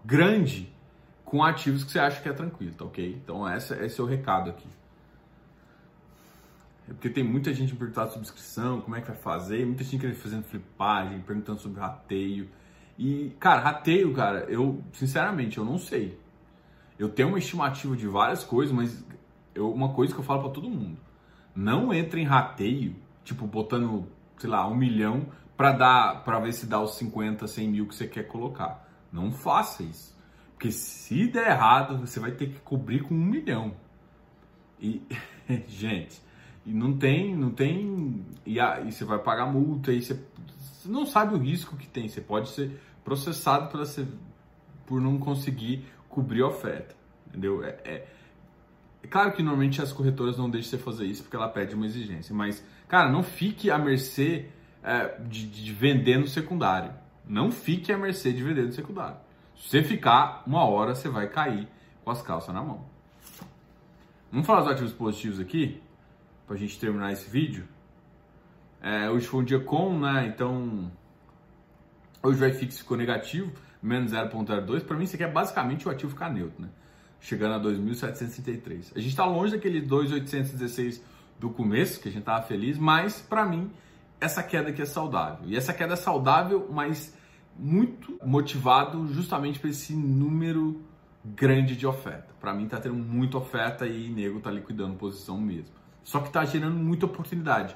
grande 0.03 0.73
com 1.25 1.43
ativos 1.43 1.83
que 1.83 1.91
você 1.91 1.99
acha 1.99 2.21
que 2.21 2.29
é 2.29 2.31
tranquilo, 2.31 2.73
tá 2.73 2.85
ok? 2.85 3.19
Então 3.21 3.45
essa, 3.45 3.75
esse 3.83 3.99
é 3.99 4.03
o 4.03 4.07
recado 4.07 4.49
aqui. 4.49 4.69
É 6.87 6.93
porque 6.93 7.09
tem 7.09 7.23
muita 7.23 7.53
gente 7.53 7.75
perguntando 7.75 8.11
sobre 8.11 8.21
inscrição, 8.21 8.79
como 8.79 8.95
é 8.95 9.01
que 9.01 9.07
vai 9.07 9.17
fazer, 9.17 9.65
muita 9.65 9.83
gente 9.83 9.99
querendo 9.99 10.15
fazendo 10.15 10.43
flipagem, 10.43 11.19
perguntando 11.19 11.59
sobre 11.59 11.81
rateio. 11.81 12.49
E, 12.97 13.35
cara, 13.41 13.59
rateio, 13.59 14.13
cara, 14.13 14.45
eu, 14.47 14.81
sinceramente, 14.93 15.57
eu 15.57 15.65
não 15.65 15.77
sei. 15.77 16.17
Eu 16.97 17.09
tenho 17.09 17.29
uma 17.29 17.39
estimativa 17.39 17.95
de 17.95 18.07
várias 18.07 18.43
coisas, 18.43 18.73
mas 18.73 19.03
eu, 19.53 19.71
uma 19.71 19.89
coisa 19.89 20.13
que 20.13 20.19
eu 20.19 20.23
falo 20.23 20.41
para 20.41 20.51
todo 20.51 20.69
mundo. 20.69 20.97
Não 21.55 21.93
entre 21.93 22.21
em 22.21 22.25
rateio, 22.25 22.95
tipo, 23.23 23.45
botando, 23.45 24.07
sei 24.37 24.49
lá, 24.49 24.67
um 24.67 24.75
milhão 24.75 25.27
para 25.57 25.71
dar, 25.71 26.23
para 26.23 26.39
ver 26.39 26.53
se 26.53 26.65
dá 26.65 26.81
os 26.81 26.95
50, 26.97 27.47
100 27.47 27.67
mil 27.69 27.87
que 27.87 27.95
você 27.95 28.07
quer 28.07 28.23
colocar. 28.23 28.87
Não 29.11 29.31
faça 29.31 29.83
isso. 29.83 30.15
Porque 30.53 30.71
se 30.71 31.27
der 31.27 31.51
errado, 31.51 31.99
você 31.99 32.19
vai 32.19 32.31
ter 32.31 32.47
que 32.47 32.59
cobrir 32.59 33.03
com 33.03 33.13
um 33.13 33.25
milhão. 33.25 33.73
E, 34.79 35.01
gente, 35.67 36.21
e 36.65 36.73
não 36.73 36.97
tem, 36.97 37.35
não 37.35 37.51
tem. 37.51 38.25
E, 38.45 38.59
aí 38.59 38.91
você 38.91 39.05
vai 39.05 39.19
pagar 39.19 39.45
multa, 39.45 39.91
e 39.91 40.01
você, 40.01 40.19
você, 40.57 40.89
não 40.89 41.05
sabe 41.05 41.35
o 41.35 41.37
risco 41.37 41.77
que 41.77 41.87
tem. 41.87 42.07
Você 42.07 42.21
pode 42.21 42.49
ser 42.49 42.79
processado 43.03 43.69
por, 43.69 43.85
por 44.85 45.01
não 45.01 45.17
conseguir 45.17 45.85
cobrir 46.15 46.41
a 46.41 46.47
oferta. 46.47 46.95
Entendeu? 47.27 47.63
É, 47.63 47.77
é, 47.83 48.07
é, 49.03 49.07
claro 49.07 49.31
que 49.33 49.43
normalmente 49.43 49.81
as 49.81 49.91
corretoras 49.91 50.37
não 50.37 50.49
deixam 50.49 50.71
você 50.71 50.77
fazer 50.77 51.05
isso 51.05 51.23
porque 51.23 51.35
ela 51.35 51.49
pede 51.49 51.75
uma 51.75 51.85
exigência. 51.85 52.33
Mas, 52.33 52.65
cara, 52.87 53.09
não 53.11 53.21
fique 53.21 53.69
à 53.69 53.77
mercê 53.77 54.47
é, 54.81 55.19
de, 55.19 55.45
de 55.45 55.73
vender 55.73 56.17
no 56.17 56.27
secundário. 56.27 56.93
Não 57.27 57.51
fique 57.51 57.91
à 57.91 57.97
mercê 57.97 58.31
de 58.31 58.43
vender 58.43 58.63
no 58.63 58.71
secundário. 58.71 59.17
Se 59.55 59.69
você 59.69 59.83
ficar 59.83 60.43
uma 60.47 60.65
hora, 60.65 60.95
você 60.95 61.09
vai 61.09 61.27
cair 61.27 61.67
com 62.03 62.11
as 62.11 62.21
calças 62.21 62.53
na 62.53 62.61
mão. 62.61 62.85
Vamos 64.31 64.47
falar 64.47 64.61
dos 64.61 64.71
ativos 64.71 64.93
positivos 64.93 65.39
aqui? 65.39 65.81
pra 66.47 66.55
gente 66.55 66.79
terminar 66.79 67.11
esse 67.11 67.29
vídeo. 67.29 67.67
É, 68.81 69.09
hoje 69.09 69.25
foi 69.25 69.41
um 69.41 69.43
dia 69.43 69.59
com, 69.59 69.97
né? 69.99 70.27
Então, 70.27 70.91
hoje 72.21 72.43
o 72.43 72.47
IFIX 72.47 72.79
ficou 72.79 72.95
negativo, 72.95 73.51
menos 73.85 74.11
0,02. 74.11 74.83
Para 74.83 74.97
mim, 74.97 75.03
isso 75.03 75.15
aqui 75.15 75.23
é 75.23 75.31
basicamente 75.31 75.87
o 75.87 75.91
ativo 75.91 76.11
ficar 76.11 76.29
neutro, 76.29 76.61
né? 76.61 76.69
Chegando 77.19 77.55
a 77.55 77.59
2.733. 77.59 78.91
A 78.95 78.99
gente 78.99 79.09
está 79.09 79.25
longe 79.25 79.53
daquele 79.53 79.81
2.816 79.81 81.01
do 81.39 81.49
começo, 81.49 81.99
que 81.99 82.09
a 82.09 82.11
gente 82.11 82.23
tava 82.23 82.43
feliz, 82.43 82.77
mas 82.77 83.19
para 83.19 83.45
mim, 83.45 83.71
essa 84.19 84.41
queda 84.41 84.69
aqui 84.69 84.81
é 84.81 84.85
saudável. 84.85 85.47
E 85.47 85.55
essa 85.55 85.73
queda 85.73 85.93
é 85.93 85.97
saudável, 85.97 86.69
mas 86.71 87.13
muito 87.57 88.19
motivado 88.25 89.07
justamente 89.13 89.59
por 89.59 89.69
esse 89.69 89.93
número 89.93 90.81
grande 91.23 91.75
de 91.75 91.87
oferta. 91.87 92.33
Para 92.39 92.53
mim, 92.53 92.67
tá 92.67 92.79
tendo 92.79 92.95
muita 92.95 93.37
oferta 93.37 93.87
e 93.87 94.09
nego 94.09 94.39
tá 94.39 94.51
liquidando 94.51 94.95
posição 94.95 95.39
mesmo. 95.39 95.73
Só 96.03 96.19
que 96.19 96.27
está 96.27 96.45
gerando 96.45 96.75
muita 96.75 97.05
oportunidade. 97.05 97.75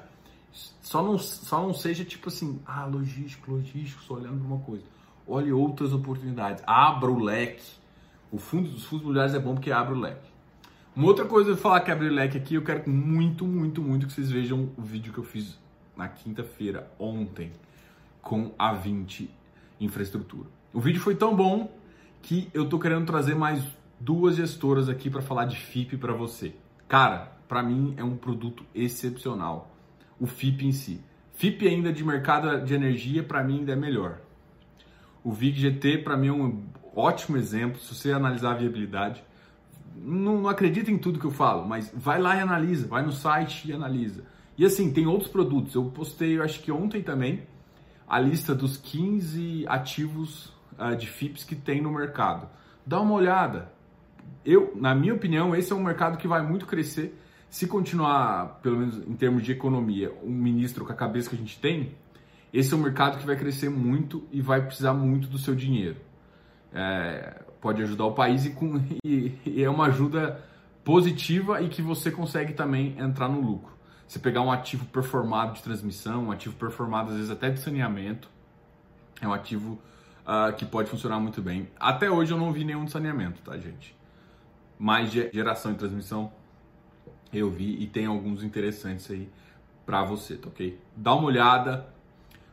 Só 0.80 1.02
não, 1.02 1.18
só 1.18 1.62
não 1.62 1.74
seja 1.74 2.04
tipo 2.04 2.28
assim, 2.28 2.60
ah, 2.66 2.84
logístico, 2.84 3.50
logístico, 3.52 4.02
só 4.02 4.14
olhando 4.14 4.38
para 4.38 4.46
uma 4.46 4.60
coisa. 4.60 4.84
Olhe 5.30 5.52
outras 5.52 5.92
oportunidades. 5.92 6.60
Abra 6.66 7.08
o 7.08 7.22
leque. 7.22 7.78
O 8.32 8.38
fundo 8.38 8.68
dos 8.68 8.84
fundos 8.84 9.04
imobiliários 9.04 9.36
é 9.36 9.38
bom 9.38 9.54
porque 9.54 9.70
abre 9.70 9.94
o 9.94 9.98
leque. 10.00 10.28
Uma 10.94 11.06
outra 11.06 11.24
coisa 11.24 11.50
eu 11.50 11.56
falar 11.56 11.80
que 11.82 11.90
abre 11.92 12.08
o 12.08 12.12
leque 12.12 12.36
aqui, 12.36 12.56
eu 12.56 12.62
quero 12.62 12.90
muito, 12.90 13.46
muito, 13.46 13.80
muito 13.80 14.08
que 14.08 14.12
vocês 14.12 14.28
vejam 14.28 14.70
o 14.76 14.82
vídeo 14.82 15.12
que 15.12 15.20
eu 15.20 15.24
fiz 15.24 15.56
na 15.96 16.08
quinta-feira, 16.08 16.90
ontem, 16.98 17.52
com 18.20 18.52
a 18.58 18.72
20 18.72 19.30
Infraestrutura. 19.80 20.48
O 20.74 20.80
vídeo 20.80 21.00
foi 21.00 21.14
tão 21.14 21.34
bom 21.34 21.72
que 22.20 22.50
eu 22.52 22.68
tô 22.68 22.78
querendo 22.78 23.06
trazer 23.06 23.36
mais 23.36 23.64
duas 24.00 24.34
gestoras 24.34 24.88
aqui 24.88 25.08
para 25.08 25.22
falar 25.22 25.44
de 25.44 25.56
FIP 25.56 25.96
para 25.96 26.12
você. 26.12 26.54
Cara, 26.88 27.32
para 27.46 27.62
mim 27.62 27.94
é 27.96 28.02
um 28.02 28.16
produto 28.16 28.64
excepcional. 28.74 29.70
O 30.18 30.26
FIP 30.26 30.66
em 30.66 30.72
si. 30.72 31.00
FIP 31.34 31.68
ainda 31.68 31.92
de 31.92 32.02
mercado 32.02 32.64
de 32.64 32.74
energia, 32.74 33.22
para 33.22 33.44
mim 33.44 33.60
ainda 33.60 33.72
é 33.72 33.76
melhor. 33.76 34.20
O 35.22 35.32
VIG 35.32 35.60
GT, 35.60 35.98
para 35.98 36.16
mim, 36.16 36.28
é 36.28 36.32
um 36.32 36.62
ótimo 36.94 37.36
exemplo. 37.36 37.80
Se 37.80 37.94
você 37.94 38.12
analisar 38.12 38.52
a 38.52 38.54
viabilidade, 38.54 39.22
não, 39.96 40.42
não 40.42 40.48
acredita 40.48 40.90
em 40.90 40.98
tudo 40.98 41.18
que 41.18 41.26
eu 41.26 41.30
falo, 41.30 41.66
mas 41.66 41.92
vai 41.94 42.20
lá 42.20 42.36
e 42.36 42.40
analisa, 42.40 42.86
vai 42.86 43.02
no 43.02 43.12
site 43.12 43.68
e 43.68 43.72
analisa. 43.72 44.24
E 44.56 44.64
assim, 44.64 44.92
tem 44.92 45.06
outros 45.06 45.30
produtos. 45.30 45.74
Eu 45.74 45.84
postei, 45.86 46.38
eu 46.38 46.42
acho 46.42 46.60
que 46.60 46.72
ontem 46.72 47.02
também, 47.02 47.42
a 48.08 48.18
lista 48.18 48.54
dos 48.54 48.76
15 48.76 49.64
ativos 49.68 50.52
uh, 50.78 50.96
de 50.96 51.06
FIPS 51.06 51.44
que 51.44 51.54
tem 51.54 51.80
no 51.80 51.92
mercado. 51.92 52.48
Dá 52.84 53.00
uma 53.00 53.14
olhada. 53.14 53.72
Eu, 54.44 54.72
na 54.74 54.94
minha 54.94 55.14
opinião, 55.14 55.54
esse 55.54 55.72
é 55.72 55.76
um 55.76 55.82
mercado 55.82 56.16
que 56.16 56.26
vai 56.26 56.42
muito 56.42 56.66
crescer 56.66 57.16
se 57.50 57.66
continuar, 57.66 58.60
pelo 58.62 58.78
menos 58.78 58.96
em 58.96 59.14
termos 59.14 59.42
de 59.42 59.50
economia, 59.50 60.12
um 60.22 60.30
ministro 60.30 60.84
com 60.84 60.92
a 60.92 60.94
cabeça 60.94 61.28
que 61.28 61.34
a 61.34 61.38
gente 61.38 61.58
tem, 61.58 61.96
esse 62.52 62.74
é 62.74 62.76
um 62.76 62.80
mercado 62.80 63.18
que 63.18 63.26
vai 63.26 63.36
crescer 63.36 63.68
muito 63.68 64.26
e 64.32 64.40
vai 64.40 64.64
precisar 64.64 64.92
muito 64.92 65.28
do 65.28 65.38
seu 65.38 65.54
dinheiro. 65.54 65.96
É, 66.72 67.42
pode 67.60 67.82
ajudar 67.82 68.06
o 68.06 68.12
país 68.12 68.44
e, 68.44 68.50
com, 68.50 68.76
e, 69.04 69.38
e, 69.44 69.62
é 69.62 69.70
uma 69.70 69.86
ajuda 69.86 70.42
positiva 70.84 71.60
e 71.60 71.68
que 71.68 71.82
você 71.82 72.10
consegue 72.10 72.52
também 72.52 72.98
entrar 72.98 73.28
no 73.28 73.40
lucro. 73.40 73.78
Você 74.06 74.18
pegar 74.18 74.42
um 74.42 74.50
ativo 74.50 74.84
performado 74.86 75.52
de 75.52 75.62
transmissão, 75.62 76.26
um 76.26 76.32
ativo 76.32 76.56
performado 76.56 77.10
às 77.10 77.16
vezes 77.16 77.30
até 77.30 77.50
de 77.50 77.60
saneamento, 77.60 78.28
é 79.20 79.28
um 79.28 79.32
ativo 79.32 79.78
uh, 80.26 80.52
que 80.56 80.64
pode 80.64 80.90
funcionar 80.90 81.20
muito 81.20 81.40
bem. 81.40 81.68
Até 81.78 82.10
hoje 82.10 82.32
eu 82.32 82.38
não 82.38 82.52
vi 82.52 82.64
nenhum 82.64 82.84
de 82.84 82.90
saneamento, 82.90 83.40
tá, 83.42 83.56
gente? 83.56 83.96
Mais 84.78 85.12
de 85.12 85.30
geração 85.32 85.72
e 85.72 85.74
transmissão 85.74 86.32
eu 87.32 87.48
vi 87.48 87.80
e 87.80 87.86
tem 87.86 88.06
alguns 88.06 88.42
interessantes 88.42 89.08
aí 89.10 89.28
para 89.86 90.02
você, 90.02 90.36
tá 90.36 90.48
ok? 90.48 90.78
Dá 90.96 91.14
uma 91.14 91.26
olhada, 91.26 91.86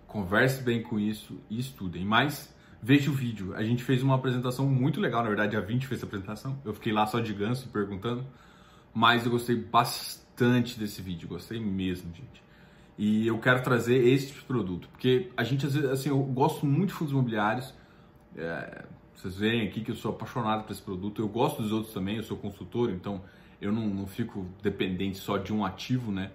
converse 0.08 0.64
bem 0.64 0.82
com 0.82 1.00
isso 1.00 1.40
e 1.50 1.60
estudem. 1.60 2.04
Mas 2.06 2.54
veja 2.82 3.12
o 3.12 3.14
vídeo. 3.14 3.54
A 3.56 3.64
gente 3.64 3.84
fez 3.84 4.02
uma 4.02 4.16
apresentação 4.16 4.66
muito 4.68 5.00
legal, 5.00 5.22
na 5.22 5.28
verdade 5.28 5.56
a 5.56 5.60
20 5.60 5.88
fez 5.88 6.02
a 6.02 6.06
apresentação. 6.06 6.58
Eu 6.64 6.74
fiquei 6.74 6.94
lá 6.94 7.06
só 7.06 7.20
de 7.20 7.34
ganso 7.34 7.68
perguntando, 7.70 8.26
mas 8.94 9.26
eu 9.26 9.32
gostei 9.32 9.56
bastante 9.56 10.80
desse 10.80 11.02
vídeo, 11.02 11.28
gostei 11.28 11.60
mesmo, 11.60 12.14
gente. 12.14 12.42
E 12.98 13.28
eu 13.28 13.38
quero 13.38 13.62
trazer 13.62 14.08
esse 14.08 14.28
tipo 14.28 14.40
de 14.40 14.46
produto, 14.46 14.90
porque 14.90 15.30
a 15.38 15.44
gente 15.44 15.66
às 15.66 15.76
vezes, 15.76 15.90
assim, 15.90 16.10
eu 16.10 16.20
gosto 16.20 16.66
muito 16.66 16.90
de 16.90 16.96
fundos 16.96 17.12
imobiliários. 17.12 17.74
É, 18.36 18.86
vocês 19.14 19.38
veem 19.38 19.68
aqui 19.68 19.82
que 19.82 19.92
eu 19.92 19.96
sou 19.96 20.12
apaixonado 20.12 20.64
por 20.64 20.72
esse 20.72 20.82
produto. 20.82 21.22
Eu 21.22 21.28
gosto 21.28 21.62
dos 21.62 21.72
outros 21.72 21.94
também, 21.94 22.18
eu 22.18 22.24
sou 22.24 22.38
consultor, 22.38 22.90
então 22.90 23.22
eu 23.62 23.72
não, 23.72 23.88
não 23.88 24.08
fico 24.08 24.48
dependente 24.64 25.18
só 25.18 25.38
de 25.38 25.54
um 25.54 25.64
ativo, 25.64 26.12
né? 26.12 26.32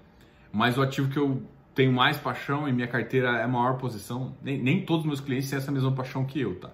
Mas 0.53 0.77
o 0.77 0.83
ativo 0.83 1.09
que 1.09 1.19
eu 1.19 1.43
tenho 1.75 1.93
mais 1.93 2.19
paixão 2.19 2.69
e 2.69 2.73
minha 2.73 2.89
carteira 2.89 3.39
é 3.39 3.45
a 3.45 3.49
maior 3.49 3.79
posição, 3.79 4.37
nem, 4.43 4.61
nem 4.61 4.85
todos 4.85 5.03
os 5.03 5.07
meus 5.07 5.21
clientes 5.21 5.49
têm 5.49 5.59
essa 5.59 5.73
mesma 5.73 5.93
paixão 5.93 6.25
que 6.25 6.41
eu, 6.41 6.59
tá? 6.59 6.71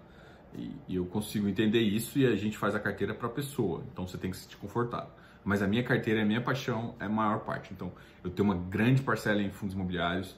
E, 0.54 0.72
e 0.88 0.96
eu 0.96 1.06
consigo 1.06 1.48
entender 1.48 1.80
isso 1.80 2.18
e 2.18 2.26
a 2.26 2.34
gente 2.34 2.58
faz 2.58 2.74
a 2.74 2.80
carteira 2.80 3.14
para 3.14 3.28
a 3.28 3.30
pessoa, 3.30 3.84
então 3.92 4.06
você 4.06 4.18
tem 4.18 4.30
que 4.30 4.36
se 4.36 4.44
sentir 4.44 4.56
confortável. 4.56 5.10
Mas 5.44 5.62
a 5.62 5.66
minha 5.66 5.82
carteira, 5.82 6.22
a 6.22 6.24
minha 6.24 6.40
paixão 6.40 6.94
é 6.98 7.04
a 7.04 7.08
maior 7.08 7.40
parte. 7.40 7.72
Então 7.72 7.92
eu 8.22 8.30
tenho 8.30 8.50
uma 8.50 8.56
grande 8.56 9.00
parcela 9.00 9.40
em 9.40 9.50
fundos 9.50 9.74
imobiliários. 9.74 10.36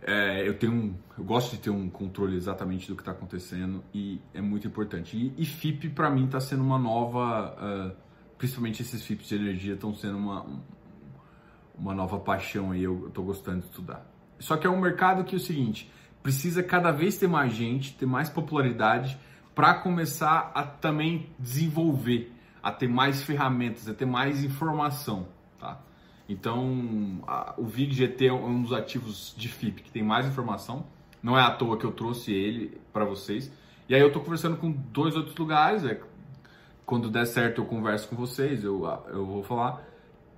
É, 0.00 0.48
eu 0.48 0.54
tenho 0.54 0.72
um, 0.72 0.94
eu 1.18 1.24
gosto 1.24 1.56
de 1.56 1.62
ter 1.62 1.70
um 1.70 1.90
controle 1.90 2.36
exatamente 2.36 2.86
do 2.86 2.94
que 2.94 3.02
está 3.02 3.10
acontecendo 3.10 3.82
e 3.92 4.20
é 4.32 4.40
muito 4.40 4.66
importante. 4.66 5.16
E, 5.16 5.34
e 5.36 5.44
FIP 5.44 5.90
para 5.90 6.08
mim 6.08 6.26
está 6.26 6.40
sendo 6.40 6.62
uma 6.62 6.78
nova 6.78 7.56
uh, 7.60 8.08
principalmente 8.38 8.80
esses 8.80 9.02
FIPS 9.02 9.28
de 9.28 9.34
energia 9.34 9.74
estão 9.74 9.92
sendo 9.92 10.16
uma, 10.16 10.46
uma 11.78 11.94
nova 11.94 12.18
paixão 12.18 12.72
aí, 12.72 12.82
eu 12.82 13.08
estou 13.08 13.24
gostando 13.24 13.60
de 13.60 13.66
estudar. 13.66 14.04
Só 14.38 14.56
que 14.56 14.66
é 14.66 14.70
um 14.70 14.80
mercado 14.80 15.24
que 15.24 15.34
é 15.34 15.38
o 15.38 15.40
seguinte, 15.40 15.90
precisa 16.22 16.62
cada 16.62 16.90
vez 16.90 17.16
ter 17.16 17.28
mais 17.28 17.52
gente, 17.52 17.94
ter 17.94 18.06
mais 18.06 18.28
popularidade 18.28 19.18
para 19.54 19.74
começar 19.74 20.52
a 20.54 20.62
também 20.62 21.30
desenvolver, 21.38 22.32
a 22.62 22.70
ter 22.70 22.88
mais 22.88 23.22
ferramentas, 23.22 23.88
a 23.88 23.94
ter 23.94 24.06
mais 24.06 24.44
informação, 24.44 25.28
tá? 25.58 25.80
Então, 26.28 27.22
a, 27.26 27.54
o 27.56 27.64
VIG-GT 27.64 28.26
é 28.26 28.32
um 28.32 28.62
dos 28.62 28.72
ativos 28.72 29.34
de 29.36 29.48
FIP 29.48 29.82
que 29.82 29.90
tem 29.90 30.02
mais 30.02 30.26
informação. 30.26 30.86
Não 31.22 31.36
é 31.36 31.42
à 31.42 31.50
toa 31.50 31.76
que 31.76 31.84
eu 31.84 31.92
trouxe 31.92 32.32
ele 32.32 32.80
para 32.92 33.04
vocês. 33.04 33.50
E 33.88 33.94
aí 33.94 34.00
eu 34.00 34.08
estou 34.08 34.22
conversando 34.22 34.56
com 34.56 34.70
dois 34.70 35.16
outros 35.16 35.34
lugares. 35.36 35.84
É, 35.84 36.00
quando 36.84 37.10
der 37.10 37.26
certo 37.26 37.62
eu 37.62 37.64
converso 37.64 38.08
com 38.08 38.16
vocês, 38.16 38.62
eu, 38.62 38.84
eu 39.08 39.24
vou 39.24 39.42
falar 39.42 39.87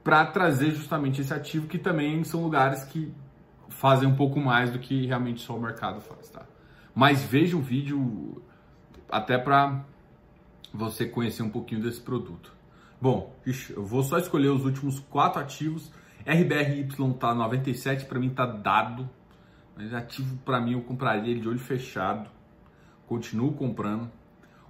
para 0.03 0.25
trazer 0.27 0.71
justamente 0.71 1.21
esse 1.21 1.33
ativo 1.33 1.67
que 1.67 1.79
também 1.79 2.25
são 2.25 2.43
lugares 2.43 2.85
que 2.85 3.13
fazem 3.69 4.09
um 4.09 4.15
pouco 4.15 4.41
mais 4.41 4.71
do 4.71 4.79
que 4.79 5.07
realmente 5.07 5.41
só 5.41 5.57
o 5.57 5.61
mercado 5.61 6.01
faz, 6.01 6.29
tá? 6.29 6.45
Mas 6.95 7.23
veja 7.23 7.57
o 7.57 7.61
vídeo 7.61 8.43
até 9.11 9.39
para 9.39 9.85
você 10.73 11.07
conhecer 11.07 11.43
um 11.43 11.51
pouquinho 11.51 11.83
desse 11.83 12.01
produto. 12.01 12.53
Bom, 13.01 13.35
eu 13.71 13.85
vou 13.85 14.03
só 14.03 14.19
escolher 14.19 14.49
os 14.49 14.65
últimos 14.65 15.01
quatro 15.01 15.41
ativos. 15.41 15.91
RBRY 16.27 16.89
tá 17.19 17.35
97, 17.35 18.05
para 18.05 18.19
mim 18.19 18.29
tá 18.29 18.45
dado. 18.45 19.09
Mas 19.77 19.95
ativo 19.95 20.37
para 20.45 20.61
mim 20.61 20.73
eu 20.73 20.83
compraria 20.83 21.31
ele 21.31 21.41
de 21.41 21.49
olho 21.49 21.59
fechado. 21.59 22.29
Continuo 23.07 23.53
comprando. 23.53 24.11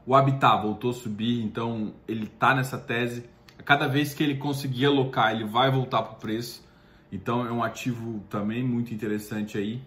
O 0.06 0.14
Habitat 0.14 0.62
voltou 0.62 0.90
a 0.90 0.94
subir, 0.94 1.42
então 1.42 1.92
ele 2.06 2.26
tá 2.26 2.54
nessa 2.54 2.78
tese. 2.78 3.28
Cada 3.64 3.86
vez 3.86 4.14
que 4.14 4.22
ele 4.22 4.36
conseguir 4.36 4.86
alocar, 4.86 5.32
ele 5.32 5.44
vai 5.44 5.70
voltar 5.70 6.02
para 6.02 6.12
o 6.12 6.16
preço. 6.16 6.64
Então 7.12 7.46
é 7.46 7.50
um 7.50 7.62
ativo 7.62 8.20
também 8.30 8.62
muito 8.62 8.94
interessante 8.94 9.58
aí. 9.58 9.82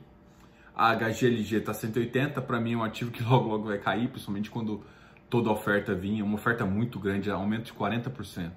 A 0.76 0.94
HGLG 0.96 1.58
está 1.58 1.74
180, 1.74 2.42
para 2.42 2.60
mim 2.60 2.74
é 2.74 2.78
um 2.78 2.84
ativo 2.84 3.12
que 3.12 3.22
logo 3.24 3.48
logo 3.50 3.66
vai 3.66 3.78
cair, 3.78 4.08
principalmente 4.10 4.50
quando 4.50 4.84
toda 5.30 5.50
a 5.50 5.54
oferta 5.54 5.96
vinha, 5.96 6.24
uma 6.24 6.36
oferta 6.36 6.66
muito 6.66 7.00
grande, 7.00 7.30
aumento 7.30 7.66
de 7.66 7.74
40%. 7.74 8.52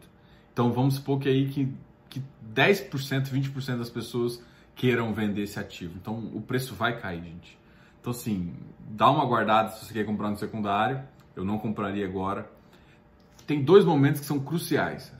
Então 0.52 0.72
vamos 0.72 0.94
supor 0.94 1.20
que 1.20 1.28
aí 1.28 1.48
que, 1.48 1.72
que 2.08 2.22
10%, 2.54 3.28
20% 3.28 3.78
das 3.78 3.90
pessoas 3.90 4.42
queiram 4.74 5.12
vender 5.12 5.42
esse 5.42 5.58
ativo. 5.58 5.94
Então 6.00 6.30
o 6.34 6.40
preço 6.40 6.74
vai 6.74 6.98
cair, 6.98 7.22
gente. 7.22 7.58
Então 8.00 8.10
assim, 8.10 8.54
dá 8.90 9.10
uma 9.10 9.24
guardada 9.24 9.70
se 9.70 9.84
você 9.84 9.92
quer 9.92 10.04
comprar 10.04 10.30
no 10.30 10.36
secundário. 10.36 11.02
Eu 11.34 11.44
não 11.44 11.58
compraria 11.58 12.06
agora. 12.06 12.50
Tem 13.46 13.62
dois 13.62 13.84
momentos 13.84 14.20
que 14.20 14.26
são 14.26 14.40
cruciais. 14.40 15.12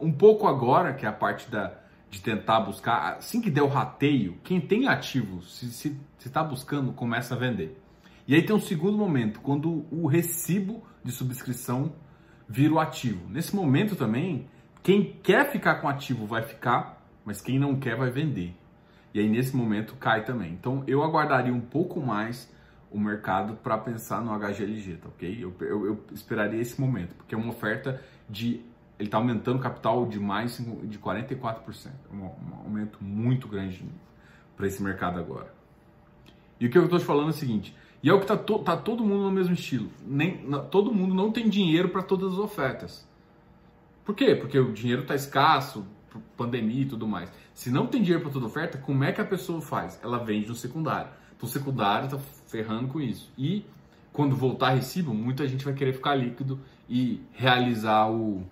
Um 0.00 0.12
pouco 0.12 0.46
agora, 0.46 0.94
que 0.94 1.04
é 1.04 1.08
a 1.08 1.12
parte 1.12 1.50
da 1.50 1.72
de 2.08 2.20
tentar 2.22 2.60
buscar, 2.60 3.16
assim 3.16 3.40
que 3.40 3.50
der 3.50 3.62
o 3.62 3.68
rateio, 3.68 4.38
quem 4.44 4.60
tem 4.60 4.86
ativo, 4.86 5.42
se 5.42 5.98
está 6.24 6.42
buscando, 6.42 6.92
começa 6.92 7.34
a 7.34 7.38
vender. 7.38 7.80
E 8.26 8.34
aí 8.34 8.42
tem 8.42 8.54
um 8.54 8.60
segundo 8.60 8.96
momento, 8.96 9.40
quando 9.40 9.84
o 9.90 10.06
recibo 10.06 10.82
de 11.04 11.12
subscrição 11.12 11.92
vira 12.48 12.74
o 12.74 12.78
ativo. 12.78 13.28
Nesse 13.28 13.54
momento 13.54 13.96
também, 13.96 14.46
quem 14.82 15.18
quer 15.22 15.50
ficar 15.50 15.76
com 15.76 15.88
ativo 15.88 16.26
vai 16.26 16.42
ficar, 16.42 17.04
mas 17.24 17.40
quem 17.40 17.58
não 17.58 17.76
quer 17.76 17.96
vai 17.96 18.10
vender. 18.10 18.54
E 19.12 19.20
aí 19.20 19.28
nesse 19.28 19.54
momento 19.56 19.96
cai 19.96 20.24
também. 20.24 20.52
Então 20.52 20.84
eu 20.86 21.02
aguardaria 21.02 21.52
um 21.52 21.60
pouco 21.60 22.00
mais 22.00 22.52
o 22.90 22.98
mercado 22.98 23.54
para 23.56 23.76
pensar 23.78 24.22
no 24.22 24.32
HGLG, 24.38 24.96
tá 24.96 25.08
ok? 25.08 25.38
Eu, 25.38 25.54
eu, 25.60 25.86
eu 25.86 26.04
esperaria 26.12 26.60
esse 26.60 26.80
momento, 26.80 27.14
porque 27.14 27.34
é 27.34 27.38
uma 27.38 27.50
oferta 27.50 28.00
de 28.28 28.64
ele 28.98 29.08
está 29.08 29.18
aumentando 29.18 29.58
o 29.58 29.62
capital 29.62 30.06
de 30.06 30.18
mais 30.18 30.56
de 30.56 30.98
44%. 30.98 31.90
Um, 32.10 32.22
um 32.24 32.54
aumento 32.64 32.98
muito 33.02 33.46
grande 33.46 33.84
para 34.56 34.66
esse 34.66 34.82
mercado 34.82 35.18
agora. 35.18 35.54
E 36.58 36.66
o 36.66 36.70
que 36.70 36.78
eu 36.78 36.84
estou 36.84 36.98
te 36.98 37.04
falando 37.04 37.26
é 37.26 37.30
o 37.30 37.34
seguinte, 37.34 37.76
e 38.02 38.08
é 38.08 38.12
o 38.12 38.18
que 38.18 38.24
está 38.24 38.36
to, 38.36 38.58
tá 38.60 38.76
todo 38.76 39.04
mundo 39.04 39.24
no 39.24 39.30
mesmo 39.30 39.52
estilo. 39.52 39.90
Nem, 40.06 40.38
todo 40.70 40.92
mundo 40.92 41.14
não 41.14 41.30
tem 41.30 41.48
dinheiro 41.48 41.90
para 41.90 42.02
todas 42.02 42.32
as 42.32 42.38
ofertas. 42.38 43.06
Por 44.04 44.14
quê? 44.14 44.34
Porque 44.34 44.58
o 44.58 44.72
dinheiro 44.72 45.02
está 45.02 45.14
escasso, 45.14 45.86
pandemia 46.36 46.82
e 46.82 46.86
tudo 46.86 47.06
mais. 47.06 47.30
Se 47.52 47.70
não 47.70 47.86
tem 47.86 48.00
dinheiro 48.00 48.22
para 48.22 48.32
toda 48.32 48.46
oferta, 48.46 48.78
como 48.78 49.04
é 49.04 49.12
que 49.12 49.20
a 49.20 49.24
pessoa 49.24 49.60
faz? 49.60 50.00
Ela 50.02 50.18
vende 50.18 50.48
no 50.48 50.54
secundário. 50.54 51.10
Então 51.36 51.48
o 51.48 51.52
secundário 51.52 52.06
está 52.06 52.18
ferrando 52.46 52.88
com 52.88 53.00
isso. 53.00 53.32
E 53.36 53.64
quando 54.12 54.34
voltar 54.34 54.70
recibo, 54.70 55.12
muita 55.12 55.46
gente 55.46 55.64
vai 55.64 55.74
querer 55.74 55.92
ficar 55.92 56.14
líquido 56.14 56.60
e 56.88 57.20
realizar 57.32 58.10
o, 58.10 58.44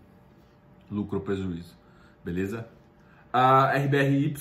lucro 0.91 1.19
ou 1.19 1.25
prejuízo, 1.25 1.75
beleza? 2.25 2.69
A 3.33 3.77
RBRY 3.77 4.35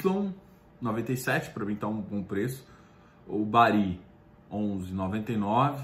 97 0.81 1.51
para 1.51 1.65
mim 1.65 1.75
tá 1.75 1.87
um 1.87 2.01
bom 2.01 2.21
preço. 2.21 2.65
O 3.25 3.43
Bari 3.45 3.99
11,99 4.51 5.79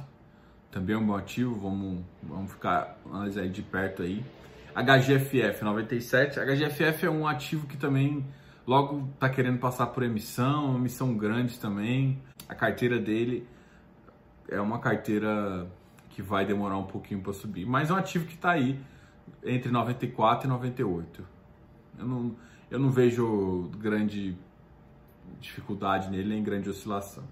também 0.69 0.95
é 0.95 0.97
um 0.99 1.05
bom 1.05 1.15
ativo, 1.15 1.55
vamos, 1.55 2.03
vamos 2.21 2.51
ficar 2.51 2.97
analisar 3.05 3.47
de 3.47 3.61
perto 3.61 4.03
aí. 4.03 4.23
HGFF 4.75 5.63
97, 5.63 6.39
HGFF 6.39 7.05
é 7.05 7.09
um 7.09 7.27
ativo 7.27 7.65
que 7.65 7.75
também 7.75 8.23
logo 8.67 9.09
tá 9.19 9.27
querendo 9.27 9.57
passar 9.57 9.87
por 9.87 10.03
emissão, 10.03 10.65
uma 10.65 10.79
emissão 10.79 11.15
grande 11.15 11.57
também. 11.59 12.21
A 12.47 12.53
carteira 12.53 12.99
dele 12.99 13.47
é 14.49 14.59
uma 14.59 14.79
carteira 14.79 15.67
que 16.09 16.21
vai 16.21 16.45
demorar 16.45 16.77
um 16.77 16.85
pouquinho 16.85 17.21
para 17.21 17.33
subir, 17.33 17.65
mas 17.65 17.89
é 17.89 17.93
um 17.93 17.97
ativo 17.97 18.25
que 18.25 18.33
está 18.33 18.51
aí 18.51 18.79
entre 19.43 19.71
94 19.71 20.47
e 20.47 20.49
98. 20.49 21.23
Eu 21.97 22.05
não, 22.05 22.35
eu 22.69 22.79
não 22.79 22.89
vejo 22.89 23.69
grande 23.77 24.35
dificuldade 25.39 26.09
nele, 26.09 26.29
nem 26.29 26.43
grande 26.43 26.69
oscilação. 26.69 27.23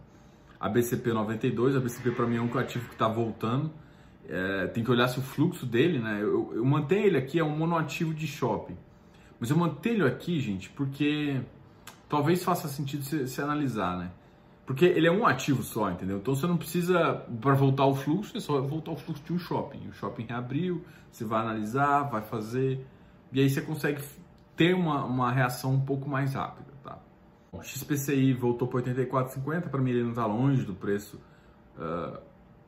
A 0.60 0.70
BCP 0.70 1.14
92, 1.14 1.76
a 1.76 1.80
BCP 1.80 2.12
para 2.12 2.26
mim 2.26 2.38
é 2.38 2.42
um 2.42 2.58
ativo 2.58 2.88
que 2.88 2.94
está 2.94 3.08
voltando. 3.08 3.72
É, 4.28 4.68
tem 4.68 4.84
que 4.84 4.92
olhar 4.92 5.08
se 5.08 5.20
o 5.20 5.22
fluxo 5.22 5.66
dele, 5.66 6.00
né? 6.00 6.20
Eu, 6.22 6.52
eu 6.54 6.66
mantenho 6.66 7.06
ele 7.06 7.18
aqui, 7.18 7.40
é 7.40 7.44
um 7.44 7.56
monoativo 7.56 8.14
de 8.14 8.28
shopping. 8.28 8.78
Mas 9.40 9.50
eu 9.50 9.58
mantenho 9.58 9.98
ele 9.98 10.08
aqui, 10.08 10.40
gente, 10.40 10.70
porque 10.70 11.40
talvez 12.10 12.44
faça 12.44 12.68
sentido 12.68 13.04
se, 13.04 13.28
se 13.28 13.42
analisar, 13.42 13.98
né? 13.98 14.12
Porque 14.68 14.84
ele 14.84 15.08
é 15.08 15.12
um 15.12 15.26
ativo 15.26 15.64
só, 15.64 15.90
entendeu? 15.90 16.18
Então 16.18 16.36
você 16.36 16.46
não 16.46 16.58
precisa, 16.58 17.26
para 17.40 17.54
voltar 17.54 17.86
o 17.86 17.96
fluxo, 17.96 18.36
é 18.36 18.42
só 18.42 18.60
voltar 18.60 18.92
o 18.92 18.98
fluxo 18.98 19.24
de 19.24 19.32
um 19.32 19.40
shopping. 19.40 19.88
O 19.88 19.94
shopping 19.94 20.26
reabriu, 20.26 20.84
você 21.10 21.24
vai 21.24 21.40
analisar, 21.40 22.04
vai 22.04 22.22
fazer, 22.22 22.86
e 23.32 23.40
aí 23.40 23.50
você 23.50 23.62
consegue 23.62 24.04
ter 24.58 24.76
uma, 24.76 25.06
uma 25.06 25.32
reação 25.32 25.74
um 25.74 25.80
pouco 25.80 26.10
mais 26.10 26.34
rápida, 26.34 26.68
tá? 26.84 27.00
O 27.50 27.64
XPCI 27.64 28.34
voltou 28.34 28.68
para 28.68 28.82
84,50, 28.82 29.70
para 29.70 29.82
mim 29.82 29.92
ele 29.92 30.04
não 30.04 30.10
está 30.10 30.26
longe 30.26 30.66
do 30.66 30.76
preço 30.76 31.18
uh, 31.78 32.20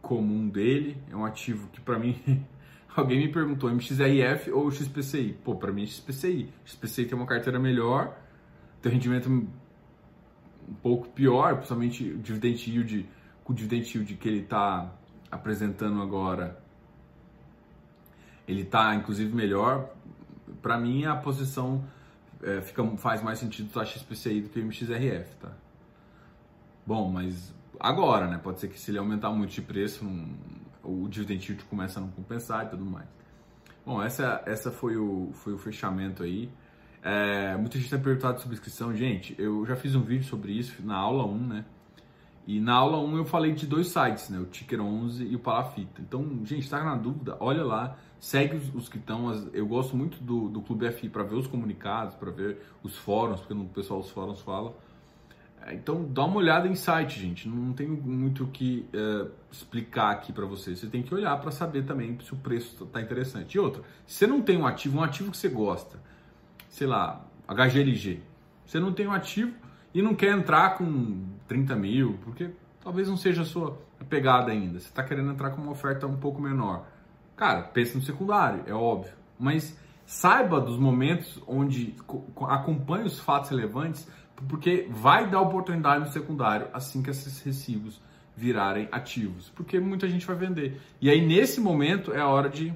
comum 0.01 0.47
dele. 0.47 1.03
É 1.11 1.15
um 1.17 1.25
ativo 1.25 1.67
que 1.67 1.81
para 1.81 1.99
mim, 1.99 2.17
alguém 2.95 3.19
me 3.19 3.27
perguntou, 3.27 3.69
MXRF 3.69 4.51
ou 4.51 4.71
XPCI? 4.71 5.37
Pô, 5.43 5.53
para 5.53 5.73
mim 5.73 5.83
é 5.83 5.87
XPCI. 5.87 6.49
XPCI 6.63 7.07
tem 7.07 7.17
uma 7.17 7.27
carteira 7.27 7.59
melhor, 7.59 8.17
tem 8.81 8.89
rendimento 8.89 9.29
um 10.69 10.73
pouco 10.75 11.09
pior, 11.09 11.55
principalmente 11.55 12.03
o 12.03 12.17
dividend 12.19 12.69
yield, 12.69 13.09
o 13.45 13.53
dividend 13.53 13.97
yield 13.97 14.13
que 14.15 14.27
ele 14.27 14.41
está 14.41 14.91
apresentando 15.31 16.01
agora, 16.01 16.61
ele 18.47 18.61
está 18.61 18.93
inclusive 18.95 19.33
melhor. 19.35 19.89
Para 20.61 20.77
mim, 20.77 21.05
a 21.05 21.15
posição 21.15 21.83
é, 22.43 22.61
fica, 22.61 22.85
faz 22.97 23.21
mais 23.21 23.39
sentido 23.39 23.71
taxa 23.71 23.99
XPCI 23.99 24.41
do 24.41 24.49
que 24.49 24.59
o 24.59 24.65
MXRF, 24.65 25.35
tá? 25.35 25.51
Bom, 26.85 27.11
mas 27.11 27.53
agora, 27.79 28.27
né? 28.27 28.37
Pode 28.37 28.59
ser 28.59 28.67
que 28.67 28.79
se 28.79 28.91
ele 28.91 28.97
aumentar 28.97 29.29
muito 29.31 29.51
de 29.51 29.61
preço, 29.61 30.05
o 30.83 31.07
dividend 31.07 31.45
yield 31.47 31.65
começa 31.65 31.99
a 31.99 32.01
não 32.01 32.09
compensar 32.09 32.65
e 32.65 32.69
tudo 32.69 32.85
mais. 32.85 33.07
Bom, 33.85 34.01
essa, 34.01 34.41
essa 34.45 34.71
foi, 34.71 34.97
o, 34.97 35.31
foi 35.33 35.53
o 35.53 35.57
fechamento 35.57 36.23
aí. 36.23 36.49
É, 37.01 37.55
muita 37.55 37.77
gente 37.77 37.89
tem 37.89 37.99
perguntado 37.99 38.41
sobre 38.41 38.55
inscrição. 38.55 38.95
Gente, 38.95 39.35
eu 39.37 39.65
já 39.65 39.75
fiz 39.75 39.95
um 39.95 40.01
vídeo 40.01 40.25
sobre 40.25 40.51
isso 40.51 40.81
na 40.83 40.97
aula 40.97 41.25
1, 41.25 41.47
né? 41.47 41.65
E 42.45 42.59
na 42.59 42.73
aula 42.73 42.99
1 42.99 43.17
eu 43.17 43.25
falei 43.25 43.53
de 43.53 43.67
dois 43.67 43.87
sites, 43.87 44.29
né? 44.29 44.39
O 44.39 44.45
Ticker 44.45 44.81
11 44.81 45.23
e 45.23 45.35
o 45.35 45.39
Palafita. 45.39 46.01
Então, 46.01 46.23
gente, 46.43 46.63
está 46.63 46.83
na 46.83 46.95
dúvida? 46.95 47.37
Olha 47.39 47.63
lá, 47.63 47.95
segue 48.19 48.57
os, 48.57 48.73
os 48.73 48.89
que 48.89 48.97
estão. 48.97 49.31
Eu 49.53 49.67
gosto 49.67 49.95
muito 49.95 50.21
do, 50.23 50.49
do 50.49 50.61
Clube 50.61 50.91
FI 50.91 51.09
para 51.09 51.23
ver 51.23 51.35
os 51.35 51.47
comunicados, 51.47 52.15
para 52.15 52.31
ver 52.31 52.57
os 52.83 52.97
fóruns, 52.97 53.39
porque 53.39 53.53
o 53.53 53.65
pessoal 53.65 54.01
dos 54.01 54.09
fóruns 54.09 54.41
fala. 54.41 54.75
É, 55.65 55.73
então, 55.73 56.05
dá 56.09 56.25
uma 56.25 56.37
olhada 56.37 56.67
em 56.67 56.75
site, 56.75 57.19
gente. 57.19 57.47
Não 57.47 57.71
tem 57.71 57.87
muito 57.87 58.45
o 58.45 58.47
que 58.47 58.87
é, 58.93 59.27
explicar 59.51 60.11
aqui 60.11 60.33
para 60.33 60.45
você. 60.45 60.75
Você 60.75 60.87
tem 60.87 61.03
que 61.03 61.13
olhar 61.13 61.39
para 61.39 61.51
saber 61.51 61.85
também 61.85 62.17
se 62.19 62.33
o 62.33 62.37
preço 62.37 62.83
está 62.83 63.01
interessante. 63.01 63.55
E 63.55 63.59
outra, 63.59 63.83
se 64.07 64.15
você 64.15 64.27
não 64.27 64.41
tem 64.41 64.57
um 64.57 64.65
ativo, 64.65 64.97
um 64.97 65.03
ativo 65.03 65.29
que 65.31 65.37
você 65.37 65.49
gosta, 65.49 65.99
sei 66.69 66.87
lá, 66.87 67.25
HGLG. 67.47 68.21
Você 68.65 68.79
não 68.79 68.93
tem 68.93 69.07
um 69.07 69.11
ativo 69.11 69.53
e 69.93 70.01
não 70.01 70.15
quer 70.15 70.31
entrar 70.31 70.77
com 70.77 71.25
30 71.47 71.75
mil, 71.75 72.17
porque 72.23 72.51
talvez 72.81 73.09
não 73.09 73.17
seja 73.17 73.41
a 73.41 73.45
sua 73.45 73.77
pegada 74.07 74.51
ainda. 74.51 74.79
Você 74.79 74.87
está 74.87 75.03
querendo 75.03 75.31
entrar 75.31 75.49
com 75.49 75.61
uma 75.61 75.71
oferta 75.71 76.07
um 76.07 76.17
pouco 76.17 76.41
menor. 76.41 76.85
Cara, 77.35 77.63
pense 77.63 77.95
no 77.95 78.01
secundário, 78.03 78.63
é 78.67 78.73
óbvio. 78.73 79.13
Mas 79.37 79.77
saiba 80.05 80.61
dos 80.61 80.77
momentos 80.77 81.41
onde 81.47 81.95
acompanhe 82.47 83.05
os 83.05 83.19
fatos 83.19 83.49
relevantes, 83.49 84.07
porque 84.47 84.87
vai 84.89 85.29
dar 85.29 85.41
oportunidade 85.41 86.05
no 86.05 86.11
secundário 86.11 86.67
assim 86.73 87.01
que 87.01 87.09
esses 87.09 87.41
recibos 87.41 88.01
virarem 88.35 88.87
ativos, 88.91 89.49
porque 89.49 89.79
muita 89.79 90.07
gente 90.07 90.25
vai 90.25 90.35
vender. 90.35 90.79
E 91.01 91.09
aí 91.09 91.25
nesse 91.25 91.59
momento 91.59 92.13
é 92.13 92.19
a 92.19 92.27
hora 92.27 92.49
de 92.49 92.73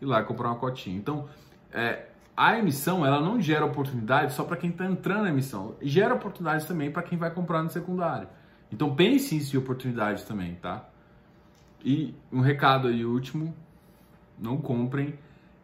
ir 0.00 0.06
lá 0.06 0.22
comprar 0.22 0.48
uma 0.48 0.56
cotinha. 0.56 0.96
Então, 0.96 1.28
é, 1.72 2.07
a 2.38 2.56
emissão 2.56 3.04
ela 3.04 3.20
não 3.20 3.40
gera 3.40 3.64
oportunidade 3.64 4.32
só 4.32 4.44
para 4.44 4.56
quem 4.56 4.70
está 4.70 4.86
entrando 4.86 5.24
na 5.24 5.30
emissão, 5.30 5.74
gera 5.82 6.14
oportunidades 6.14 6.66
também 6.66 6.88
para 6.88 7.02
quem 7.02 7.18
vai 7.18 7.32
comprar 7.32 7.64
no 7.64 7.68
secundário. 7.68 8.28
Então 8.70 8.94
pense 8.94 9.34
em 9.34 9.58
oportunidades 9.58 10.22
também, 10.22 10.54
tá? 10.54 10.88
E 11.84 12.14
um 12.30 12.40
recado 12.40 12.86
aí 12.86 13.04
último, 13.04 13.52
não 14.38 14.56
comprem 14.58 15.18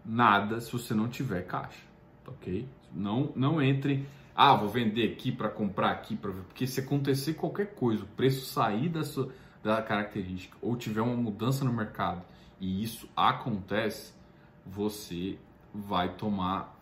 nada 0.05 0.61
se 0.61 0.73
você 0.73 0.95
não 0.95 1.07
tiver 1.07 1.43
caixa, 1.43 1.79
ok? 2.27 2.69
Não, 2.93 3.33
não 3.37 3.63
entrem, 3.63 4.05
ah, 4.35 4.57
vou 4.57 4.69
vender 4.69 5.13
aqui 5.13 5.31
para 5.31 5.49
comprar 5.49 5.93
aqui, 5.93 6.17
pra... 6.17 6.33
porque 6.33 6.67
se 6.67 6.81
acontecer 6.81 7.35
qualquer 7.35 7.77
coisa, 7.77 8.03
o 8.03 8.07
preço 8.07 8.47
sair 8.47 8.89
da 8.89 9.05
sua 9.05 9.31
da 9.63 9.81
característica 9.81 10.59
ou 10.61 10.77
tiver 10.77 11.01
uma 11.01 11.17
mudança 11.17 11.65
no 11.65 11.73
mercado 11.73 12.23
e 12.61 12.83
isso 12.83 13.09
acontece, 13.17 14.13
você 14.67 15.39
vai 15.75 16.15
tomar 16.15 16.75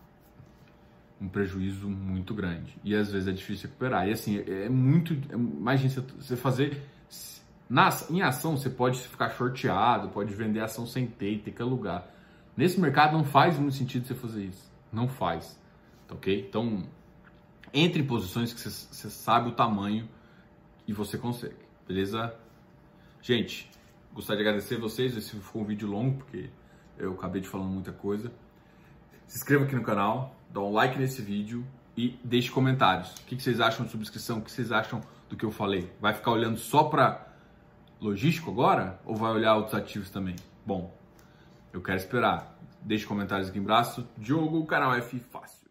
um 1.20 1.28
prejuízo 1.28 1.88
muito 1.88 2.34
grande. 2.34 2.76
E 2.84 2.94
às 2.94 3.10
vezes 3.10 3.28
é 3.28 3.32
difícil 3.32 3.68
recuperar. 3.68 4.08
E 4.08 4.12
assim, 4.12 4.38
é 4.38 4.68
muito. 4.68 5.14
É, 5.30 5.34
imagina 5.34 6.04
você 6.18 6.36
fazer. 6.36 6.82
Na, 7.68 7.88
em 8.10 8.20
ação, 8.20 8.56
você 8.56 8.68
pode 8.68 9.00
ficar 9.00 9.30
shorteado, 9.30 10.08
pode 10.10 10.34
vender 10.34 10.60
ação 10.60 10.86
sem 10.86 11.06
ter, 11.06 11.38
ter 11.38 11.52
que 11.52 11.62
alugar. 11.62 12.06
Nesse 12.54 12.78
mercado 12.78 13.16
não 13.16 13.24
faz 13.24 13.58
muito 13.58 13.74
sentido 13.74 14.06
você 14.06 14.14
fazer 14.14 14.44
isso. 14.44 14.70
Não 14.92 15.08
faz. 15.08 15.58
Tá 16.06 16.14
ok? 16.14 16.46
Então, 16.46 16.84
entre 17.72 18.02
posições 18.02 18.52
que 18.52 18.60
você, 18.60 18.68
você 18.68 19.08
sabe 19.08 19.48
o 19.48 19.52
tamanho 19.52 20.06
e 20.86 20.92
você 20.92 21.16
consegue. 21.16 21.54
Beleza? 21.88 22.34
Gente, 23.22 23.70
gostaria 24.12 24.42
de 24.42 24.48
agradecer 24.48 24.76
vocês. 24.76 25.16
Esse 25.16 25.36
foi 25.36 25.62
um 25.62 25.64
vídeo 25.64 25.88
longo, 25.88 26.18
porque 26.18 26.50
eu 26.98 27.14
acabei 27.14 27.40
de 27.40 27.48
falando 27.48 27.70
muita 27.70 27.92
coisa. 27.92 28.30
Se 29.32 29.38
inscreva 29.38 29.64
aqui 29.64 29.74
no 29.74 29.82
canal, 29.82 30.36
dá 30.50 30.60
um 30.60 30.70
like 30.70 30.98
nesse 30.98 31.22
vídeo 31.22 31.66
e 31.96 32.20
deixe 32.22 32.50
comentários. 32.50 33.14
O 33.14 33.24
que 33.24 33.40
vocês 33.40 33.62
acham 33.62 33.86
de 33.86 33.90
subscrição? 33.90 34.36
O 34.36 34.42
que 34.42 34.52
vocês 34.52 34.70
acham 34.70 35.00
do 35.30 35.38
que 35.38 35.42
eu 35.42 35.50
falei? 35.50 35.90
Vai 35.98 36.12
ficar 36.12 36.32
olhando 36.32 36.58
só 36.58 36.84
para 36.84 37.28
logístico 37.98 38.50
agora 38.50 39.00
ou 39.06 39.16
vai 39.16 39.32
olhar 39.32 39.54
outros 39.54 39.74
ativos 39.74 40.10
também? 40.10 40.36
Bom, 40.66 40.94
eu 41.72 41.80
quero 41.80 41.96
esperar. 41.96 42.58
Deixe 42.82 43.06
comentários 43.06 43.48
aqui 43.48 43.58
embaixo. 43.58 44.06
Diogo, 44.18 44.66
canal 44.66 44.94
F 44.96 45.18
Fácil. 45.18 45.61